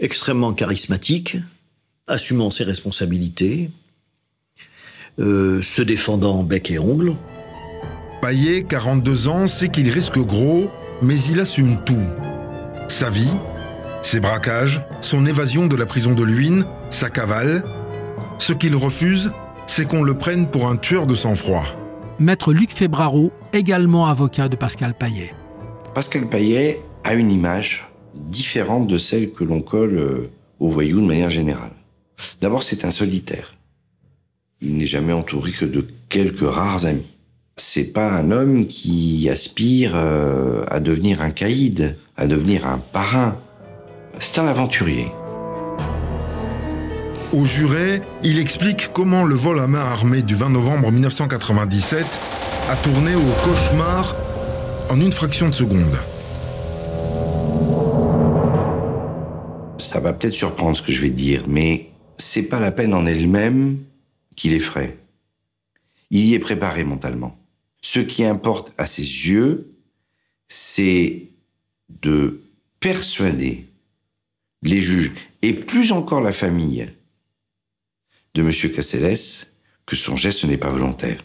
extrêmement 0.00 0.52
charismatique, 0.52 1.36
assumant 2.08 2.50
ses 2.50 2.64
responsabilités, 2.64 3.70
euh, 5.20 5.62
se 5.62 5.80
défendant 5.80 6.42
bec 6.42 6.72
et 6.72 6.80
ongle. 6.80 7.14
Payet, 8.20 8.64
42 8.64 9.28
ans, 9.28 9.46
sait 9.46 9.68
qu'il 9.68 9.88
risque 9.88 10.18
gros, 10.18 10.72
mais 11.02 11.20
il 11.30 11.38
assume 11.38 11.78
tout. 11.84 12.02
Sa 12.88 13.10
vie, 13.10 13.30
ses 14.02 14.18
braquages, 14.18 14.80
son 15.02 15.24
évasion 15.24 15.68
de 15.68 15.76
la 15.76 15.86
prison 15.86 16.14
de 16.14 16.24
Luynes, 16.24 16.64
sa 16.90 17.10
cavale. 17.10 17.62
Ce 18.40 18.52
qu'il 18.52 18.74
refuse, 18.74 19.30
c'est 19.68 19.86
qu'on 19.86 20.02
le 20.02 20.18
prenne 20.18 20.50
pour 20.50 20.68
un 20.68 20.76
tueur 20.76 21.06
de 21.06 21.14
sang-froid 21.14 21.78
maître 22.18 22.52
Luc 22.52 22.70
Febraro, 22.70 23.32
également 23.52 24.06
avocat 24.06 24.48
de 24.48 24.56
Pascal 24.56 24.94
Paillet. 24.94 25.34
Pascal 25.94 26.28
Paillet 26.28 26.80
a 27.04 27.14
une 27.14 27.30
image 27.30 27.88
différente 28.14 28.86
de 28.86 28.98
celle 28.98 29.32
que 29.32 29.44
l'on 29.44 29.60
colle 29.60 29.98
euh, 29.98 30.30
aux 30.60 30.70
voyous 30.70 31.00
de 31.00 31.06
manière 31.06 31.30
générale. 31.30 31.72
D'abord, 32.40 32.62
c'est 32.62 32.84
un 32.84 32.90
solitaire. 32.90 33.54
Il 34.60 34.76
n'est 34.76 34.86
jamais 34.86 35.12
entouré 35.12 35.50
que 35.50 35.64
de 35.64 35.86
quelques 36.08 36.48
rares 36.48 36.86
amis. 36.86 37.06
C'est 37.56 37.92
pas 37.92 38.10
un 38.10 38.30
homme 38.30 38.66
qui 38.66 39.28
aspire 39.28 39.92
euh, 39.94 40.64
à 40.68 40.80
devenir 40.80 41.20
un 41.20 41.30
caïd, 41.30 41.96
à 42.16 42.26
devenir 42.26 42.66
un 42.66 42.78
parrain. 42.78 43.36
C'est 44.18 44.40
un 44.40 44.46
aventurier. 44.46 45.08
Au 47.32 47.44
juré, 47.44 48.02
il 48.22 48.38
explique 48.38 48.92
comment 48.92 49.24
le 49.24 49.34
vol 49.34 49.58
à 49.58 49.66
main 49.66 49.80
armée 49.80 50.22
du 50.22 50.34
20 50.34 50.50
novembre 50.50 50.92
1997 50.92 52.20
a 52.68 52.76
tourné 52.76 53.14
au 53.14 53.32
cauchemar 53.42 54.14
en 54.90 55.00
une 55.00 55.12
fraction 55.12 55.48
de 55.48 55.54
seconde. 55.54 55.96
ça 59.82 60.00
va 60.00 60.12
peut-être 60.12 60.34
surprendre 60.34 60.76
ce 60.76 60.82
que 60.82 60.92
je 60.92 61.00
vais 61.00 61.10
dire, 61.10 61.44
mais 61.46 61.90
c'est 62.16 62.44
pas 62.44 62.60
la 62.60 62.70
peine 62.70 62.94
en 62.94 63.04
elle-même 63.04 63.78
qui 64.36 64.48
l'effraie. 64.48 64.96
Il 66.10 66.24
y 66.24 66.34
est 66.34 66.38
préparé 66.38 66.84
mentalement. 66.84 67.36
Ce 67.82 67.98
qui 67.98 68.24
importe 68.24 68.72
à 68.78 68.86
ses 68.86 69.02
yeux, 69.02 69.74
c'est 70.48 71.28
de 72.00 72.42
persuader 72.80 73.68
les 74.62 74.80
juges, 74.80 75.12
et 75.42 75.52
plus 75.52 75.92
encore 75.92 76.20
la 76.20 76.32
famille 76.32 76.88
de 78.34 78.42
M. 78.42 78.50
Caceres, 78.72 79.46
que 79.86 79.96
son 79.96 80.16
geste 80.16 80.44
n'est 80.44 80.58
pas 80.58 80.70
volontaire, 80.70 81.24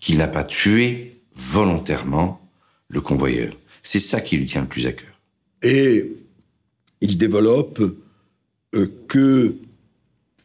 qu'il 0.00 0.18
n'a 0.18 0.28
pas 0.28 0.44
tué 0.44 1.20
volontairement 1.34 2.40
le 2.88 3.00
convoyeur. 3.00 3.52
C'est 3.82 4.00
ça 4.00 4.20
qui 4.20 4.36
lui 4.36 4.46
tient 4.46 4.62
le 4.62 4.68
plus 4.68 4.86
à 4.86 4.92
cœur. 4.92 5.20
Et 5.62 6.12
il 7.00 7.18
développe 7.18 7.80
euh, 8.74 8.86
que 9.08 9.56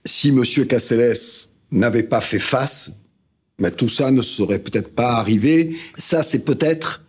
si 0.06 0.30
M. 0.30 0.44
Caceres 0.68 1.50
n'avait 1.72 2.04
pas 2.04 2.22
fait 2.22 2.40
face, 2.40 2.92
mais 3.60 3.72
tout 3.72 3.90
ça 3.90 4.12
ne 4.12 4.22
serait 4.22 4.60
peut-être 4.60 4.94
pas 4.94 5.14
arrivé. 5.14 5.76
Ça, 5.94 6.24
c'est 6.24 6.44
peut-être 6.44 7.04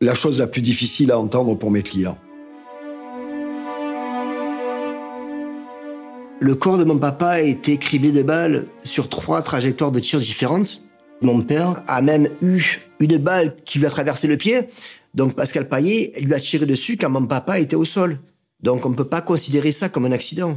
la 0.00 0.14
chose 0.14 0.38
la 0.38 0.46
plus 0.46 0.62
difficile 0.62 1.10
à 1.10 1.18
entendre 1.18 1.54
pour 1.54 1.70
mes 1.70 1.82
clients. 1.82 2.18
Le 6.40 6.54
corps 6.54 6.78
de 6.78 6.84
mon 6.84 6.98
papa 6.98 7.30
a 7.30 7.40
été 7.40 7.78
criblé 7.78 8.12
de 8.12 8.22
balles 8.22 8.66
sur 8.84 9.08
trois 9.08 9.42
trajectoires 9.42 9.90
de 9.90 9.98
tir 9.98 10.20
différentes. 10.20 10.82
Mon 11.20 11.42
père 11.42 11.82
a 11.88 12.00
même 12.00 12.28
eu 12.40 12.78
une 13.00 13.18
balle 13.18 13.56
qui 13.64 13.80
lui 13.80 13.86
a 13.86 13.90
traversé 13.90 14.28
le 14.28 14.36
pied. 14.36 14.68
Donc 15.14 15.34
Pascal 15.34 15.68
Paillet 15.68 16.12
lui 16.20 16.32
a 16.34 16.38
tiré 16.38 16.64
dessus 16.64 16.96
quand 16.96 17.10
mon 17.10 17.26
papa 17.26 17.58
était 17.58 17.74
au 17.74 17.84
sol. 17.84 18.20
Donc 18.62 18.86
on 18.86 18.90
ne 18.90 18.94
peut 18.94 19.08
pas 19.08 19.20
considérer 19.20 19.72
ça 19.72 19.88
comme 19.88 20.04
un 20.04 20.12
accident. 20.12 20.56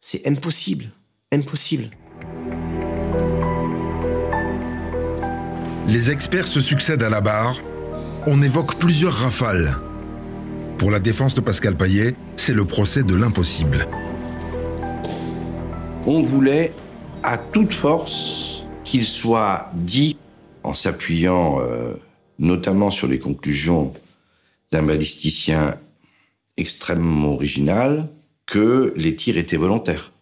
C'est 0.00 0.26
impossible. 0.26 0.86
Impossible. 1.30 1.90
Les 5.88 6.10
experts 6.10 6.46
se 6.46 6.60
succèdent 6.60 7.02
à 7.02 7.10
la 7.10 7.20
barre. 7.20 7.60
On 8.26 8.40
évoque 8.40 8.78
plusieurs 8.78 9.12
rafales. 9.12 9.76
Pour 10.78 10.90
la 10.90 11.00
défense 11.00 11.34
de 11.34 11.42
Pascal 11.42 11.76
Paillet, 11.76 12.14
c'est 12.36 12.54
le 12.54 12.64
procès 12.64 13.02
de 13.02 13.14
l'impossible. 13.14 13.86
On 16.10 16.22
voulait 16.22 16.72
à 17.22 17.36
toute 17.36 17.74
force 17.74 18.64
qu'il 18.82 19.04
soit 19.04 19.70
dit, 19.74 20.16
en 20.62 20.72
s'appuyant 20.72 21.60
euh, 21.60 21.92
notamment 22.38 22.90
sur 22.90 23.06
les 23.06 23.18
conclusions 23.18 23.92
d'un 24.72 24.84
balisticien 24.84 25.78
extrêmement 26.56 27.34
original, 27.34 28.08
que 28.46 28.94
les 28.96 29.16
tirs 29.16 29.36
étaient 29.36 29.58
volontaires. 29.58 30.12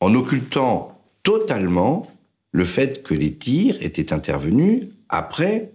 En 0.00 0.14
occultant 0.14 1.00
totalement 1.22 2.12
le 2.52 2.66
fait 2.66 3.02
que 3.02 3.14
les 3.14 3.32
tirs 3.32 3.78
étaient 3.80 4.12
intervenus 4.12 4.88
après 5.08 5.72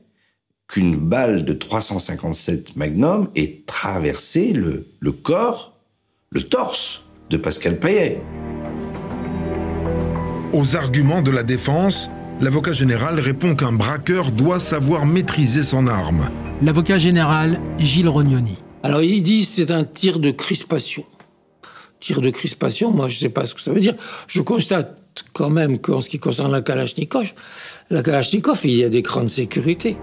qu'une 0.68 0.98
balle 0.98 1.46
de 1.46 1.54
357 1.54 2.76
Magnum 2.76 3.32
ait 3.36 3.64
traversé 3.66 4.54
le, 4.54 4.86
le 5.00 5.12
corps, 5.12 5.76
le 6.30 6.44
torse 6.44 7.04
de 7.32 7.38
Pascal 7.38 7.80
Payet. 7.80 8.22
Aux 10.56 10.78
arguments 10.78 11.22
de 11.22 11.32
la 11.32 11.44
défense, 11.44 12.10
l'avocat 12.40 12.72
général 12.72 13.20
répond 13.20 13.56
qu'un 13.56 13.74
braqueur 13.74 14.32
doit 14.32 14.62
savoir 14.62 15.06
maîtriser 15.06 15.64
son 15.64 15.86
arme. 15.86 16.30
L'avocat 16.64 16.98
général 16.98 17.60
Gilles 17.78 18.08
Rognoni. 18.08 18.58
Alors 18.82 19.02
il 19.02 19.22
dit 19.22 19.44
c'est 19.44 19.70
un 19.70 19.84
tir 19.84 20.18
de 20.18 20.32
crispation. 20.32 21.04
Tir 22.00 22.22
de 22.22 22.30
crispation, 22.30 22.92
moi 22.92 23.10
je 23.10 23.16
ne 23.16 23.20
sais 23.20 23.30
pas 23.30 23.46
ce 23.46 23.54
que 23.54 23.60
ça 23.60 23.74
veut 23.74 23.82
dire. 23.82 23.96
Je 24.28 24.40
constate 24.40 25.26
quand 25.34 25.50
même 25.50 25.78
qu'en 25.78 26.00
ce 26.00 26.08
qui 26.08 26.20
concerne 26.20 26.54
la 26.54 26.62
Kalachnikov, 26.62 27.34
la 27.90 28.02
Kalachnikov, 28.02 28.62
il 28.64 28.76
y 28.78 28.86
a 28.86 28.90
des 28.90 29.02
crans 29.02 29.24
de 29.24 29.28
sécurité. 29.28 29.98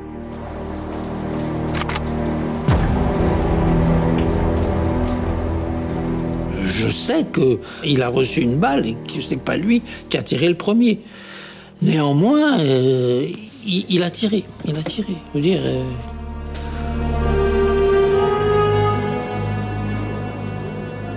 Je 6.82 6.88
sais 6.88 7.24
qu'il 7.32 8.02
a 8.02 8.08
reçu 8.08 8.40
une 8.40 8.56
balle 8.56 8.86
et 8.86 8.96
que 9.06 9.20
c'est 9.20 9.40
pas 9.40 9.56
lui 9.56 9.82
qui 10.08 10.16
a 10.16 10.22
tiré 10.22 10.48
le 10.48 10.56
premier. 10.56 10.98
Néanmoins, 11.80 12.58
euh, 12.58 13.24
il, 13.64 14.02
a 14.02 14.10
tiré. 14.10 14.42
Il 14.64 14.76
a 14.76 14.82
tiré. 14.82 15.14
Euh... 15.36 15.82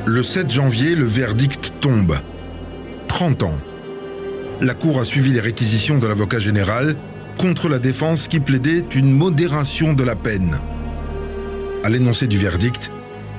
Le 0.06 0.21
7 0.21 0.51
janvier, 0.51 0.95
le 0.95 1.06
verdict 1.06 1.73
tombe. 1.82 2.15
30 3.08 3.43
ans. 3.43 3.58
La 4.62 4.75
Cour 4.75 4.99
a 4.99 5.06
suivi 5.06 5.32
les 5.32 5.39
réquisitions 5.39 5.97
de 5.97 6.06
l'avocat 6.06 6.38
général 6.38 6.95
contre 7.39 7.69
la 7.69 7.80
défense 7.80 8.28
qui 8.28 8.39
plaidait 8.39 8.86
une 8.93 9.12
modération 9.12 9.93
de 9.93 10.04
la 10.04 10.15
peine. 10.15 10.60
À 11.84 11.89
l'énoncé 11.89 12.28
du 12.28 12.38
verdict, 12.38 12.91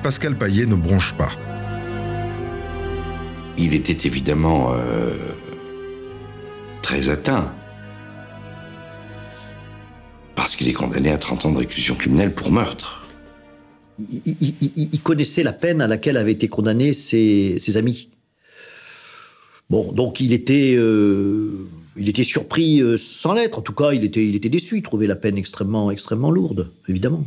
Pascal 0.03 0.37
Paillet 0.37 0.65
ne 0.65 0.75
bronche 0.75 1.13
pas. 1.13 1.31
Il 3.57 3.73
était 3.73 4.07
évidemment 4.07 4.73
euh, 4.73 5.15
très 6.81 7.09
atteint. 7.09 7.51
Parce 10.35 10.55
qu'il 10.55 10.69
est 10.69 10.73
condamné 10.73 11.11
à 11.11 11.17
30 11.17 11.47
ans 11.47 11.51
de 11.51 11.57
réclusion 11.57 11.95
criminelle 11.95 12.33
pour 12.33 12.51
meurtre. 12.51 13.07
Il, 14.25 15.01
connaissait 15.01 15.41
la 15.41 15.53
peine 15.53 15.81
à 15.81 15.87
laquelle 15.87 16.17
avaient 16.17 16.33
été 16.33 16.47
condamnés 16.47 16.93
ses, 16.93 17.57
ses 17.57 17.77
amis. 17.77 18.09
Bon, 19.71 19.91
donc 19.91 20.19
il 20.19 20.33
était, 20.33 20.75
euh, 20.77 21.67
il 21.97 22.07
était 22.07 22.23
surpris 22.23 22.81
euh, 22.81 22.95
sans 22.95 23.33
l'être. 23.33 23.57
En 23.57 23.61
tout 23.61 23.73
cas, 23.73 23.93
il 23.93 24.03
était, 24.03 24.25
il 24.25 24.35
était 24.35 24.49
déçu. 24.49 24.77
Il 24.77 24.83
trouvait 24.83 25.07
la 25.07 25.15
peine 25.15 25.37
extrêmement, 25.37 25.89
extrêmement 25.89 26.29
lourde, 26.29 26.71
évidemment. 26.87 27.25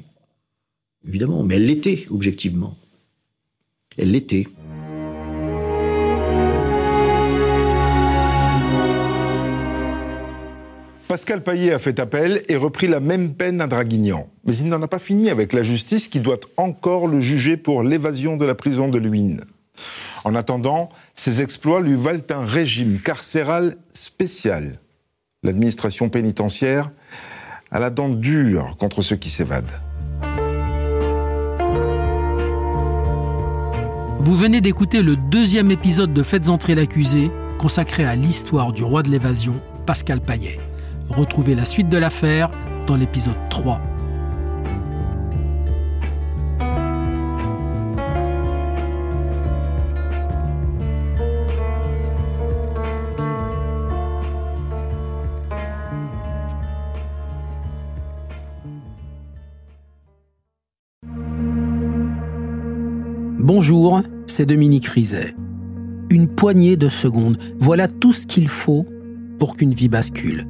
Évidemment. 1.06 1.42
Mais 1.42 1.56
elle 1.56 1.66
l'était, 1.66 2.06
objectivement. 2.08 2.78
Elle 3.98 4.12
l'était. 4.12 4.46
Pascal 11.10 11.42
Paillet 11.42 11.72
a 11.72 11.80
fait 11.80 11.98
appel 11.98 12.40
et 12.48 12.54
repris 12.54 12.86
la 12.86 13.00
même 13.00 13.34
peine 13.34 13.60
à 13.60 13.66
Draguignan. 13.66 14.28
Mais 14.44 14.54
il 14.54 14.68
n'en 14.68 14.80
a 14.80 14.86
pas 14.86 15.00
fini 15.00 15.28
avec 15.28 15.52
la 15.52 15.64
justice 15.64 16.06
qui 16.06 16.20
doit 16.20 16.38
encore 16.56 17.08
le 17.08 17.18
juger 17.18 17.56
pour 17.56 17.82
l'évasion 17.82 18.36
de 18.36 18.44
la 18.44 18.54
prison 18.54 18.86
de 18.86 18.96
Luynes. 18.96 19.40
En 20.22 20.36
attendant, 20.36 20.88
ses 21.16 21.42
exploits 21.42 21.80
lui 21.80 21.96
valent 21.96 22.22
un 22.30 22.44
régime 22.44 23.00
carcéral 23.00 23.76
spécial. 23.92 24.78
L'administration 25.42 26.10
pénitentiaire 26.10 26.92
a 27.72 27.80
la 27.80 27.90
dent 27.90 28.08
dure 28.08 28.76
contre 28.78 29.02
ceux 29.02 29.16
qui 29.16 29.30
s'évadent. 29.30 29.80
Vous 34.20 34.36
venez 34.36 34.60
d'écouter 34.60 35.02
le 35.02 35.16
deuxième 35.16 35.72
épisode 35.72 36.14
de 36.14 36.22
Faites 36.22 36.50
entrer 36.50 36.76
l'accusé, 36.76 37.32
consacré 37.58 38.04
à 38.04 38.14
l'histoire 38.14 38.70
du 38.70 38.84
roi 38.84 39.02
de 39.02 39.10
l'évasion, 39.10 39.60
Pascal 39.86 40.20
Paillet. 40.20 40.60
Retrouvez 41.10 41.56
la 41.56 41.64
suite 41.64 41.88
de 41.88 41.98
l'affaire 41.98 42.50
dans 42.86 42.94
l'épisode 42.94 43.34
3. 43.50 43.80
Bonjour, 63.40 64.02
c'est 64.26 64.46
Dominique 64.46 64.86
Rizet. 64.86 65.34
Une 66.08 66.28
poignée 66.28 66.76
de 66.76 66.88
secondes, 66.88 67.36
voilà 67.58 67.88
tout 67.88 68.12
ce 68.12 68.28
qu'il 68.28 68.46
faut 68.46 68.86
pour 69.40 69.56
qu'une 69.56 69.74
vie 69.74 69.88
bascule. 69.88 70.46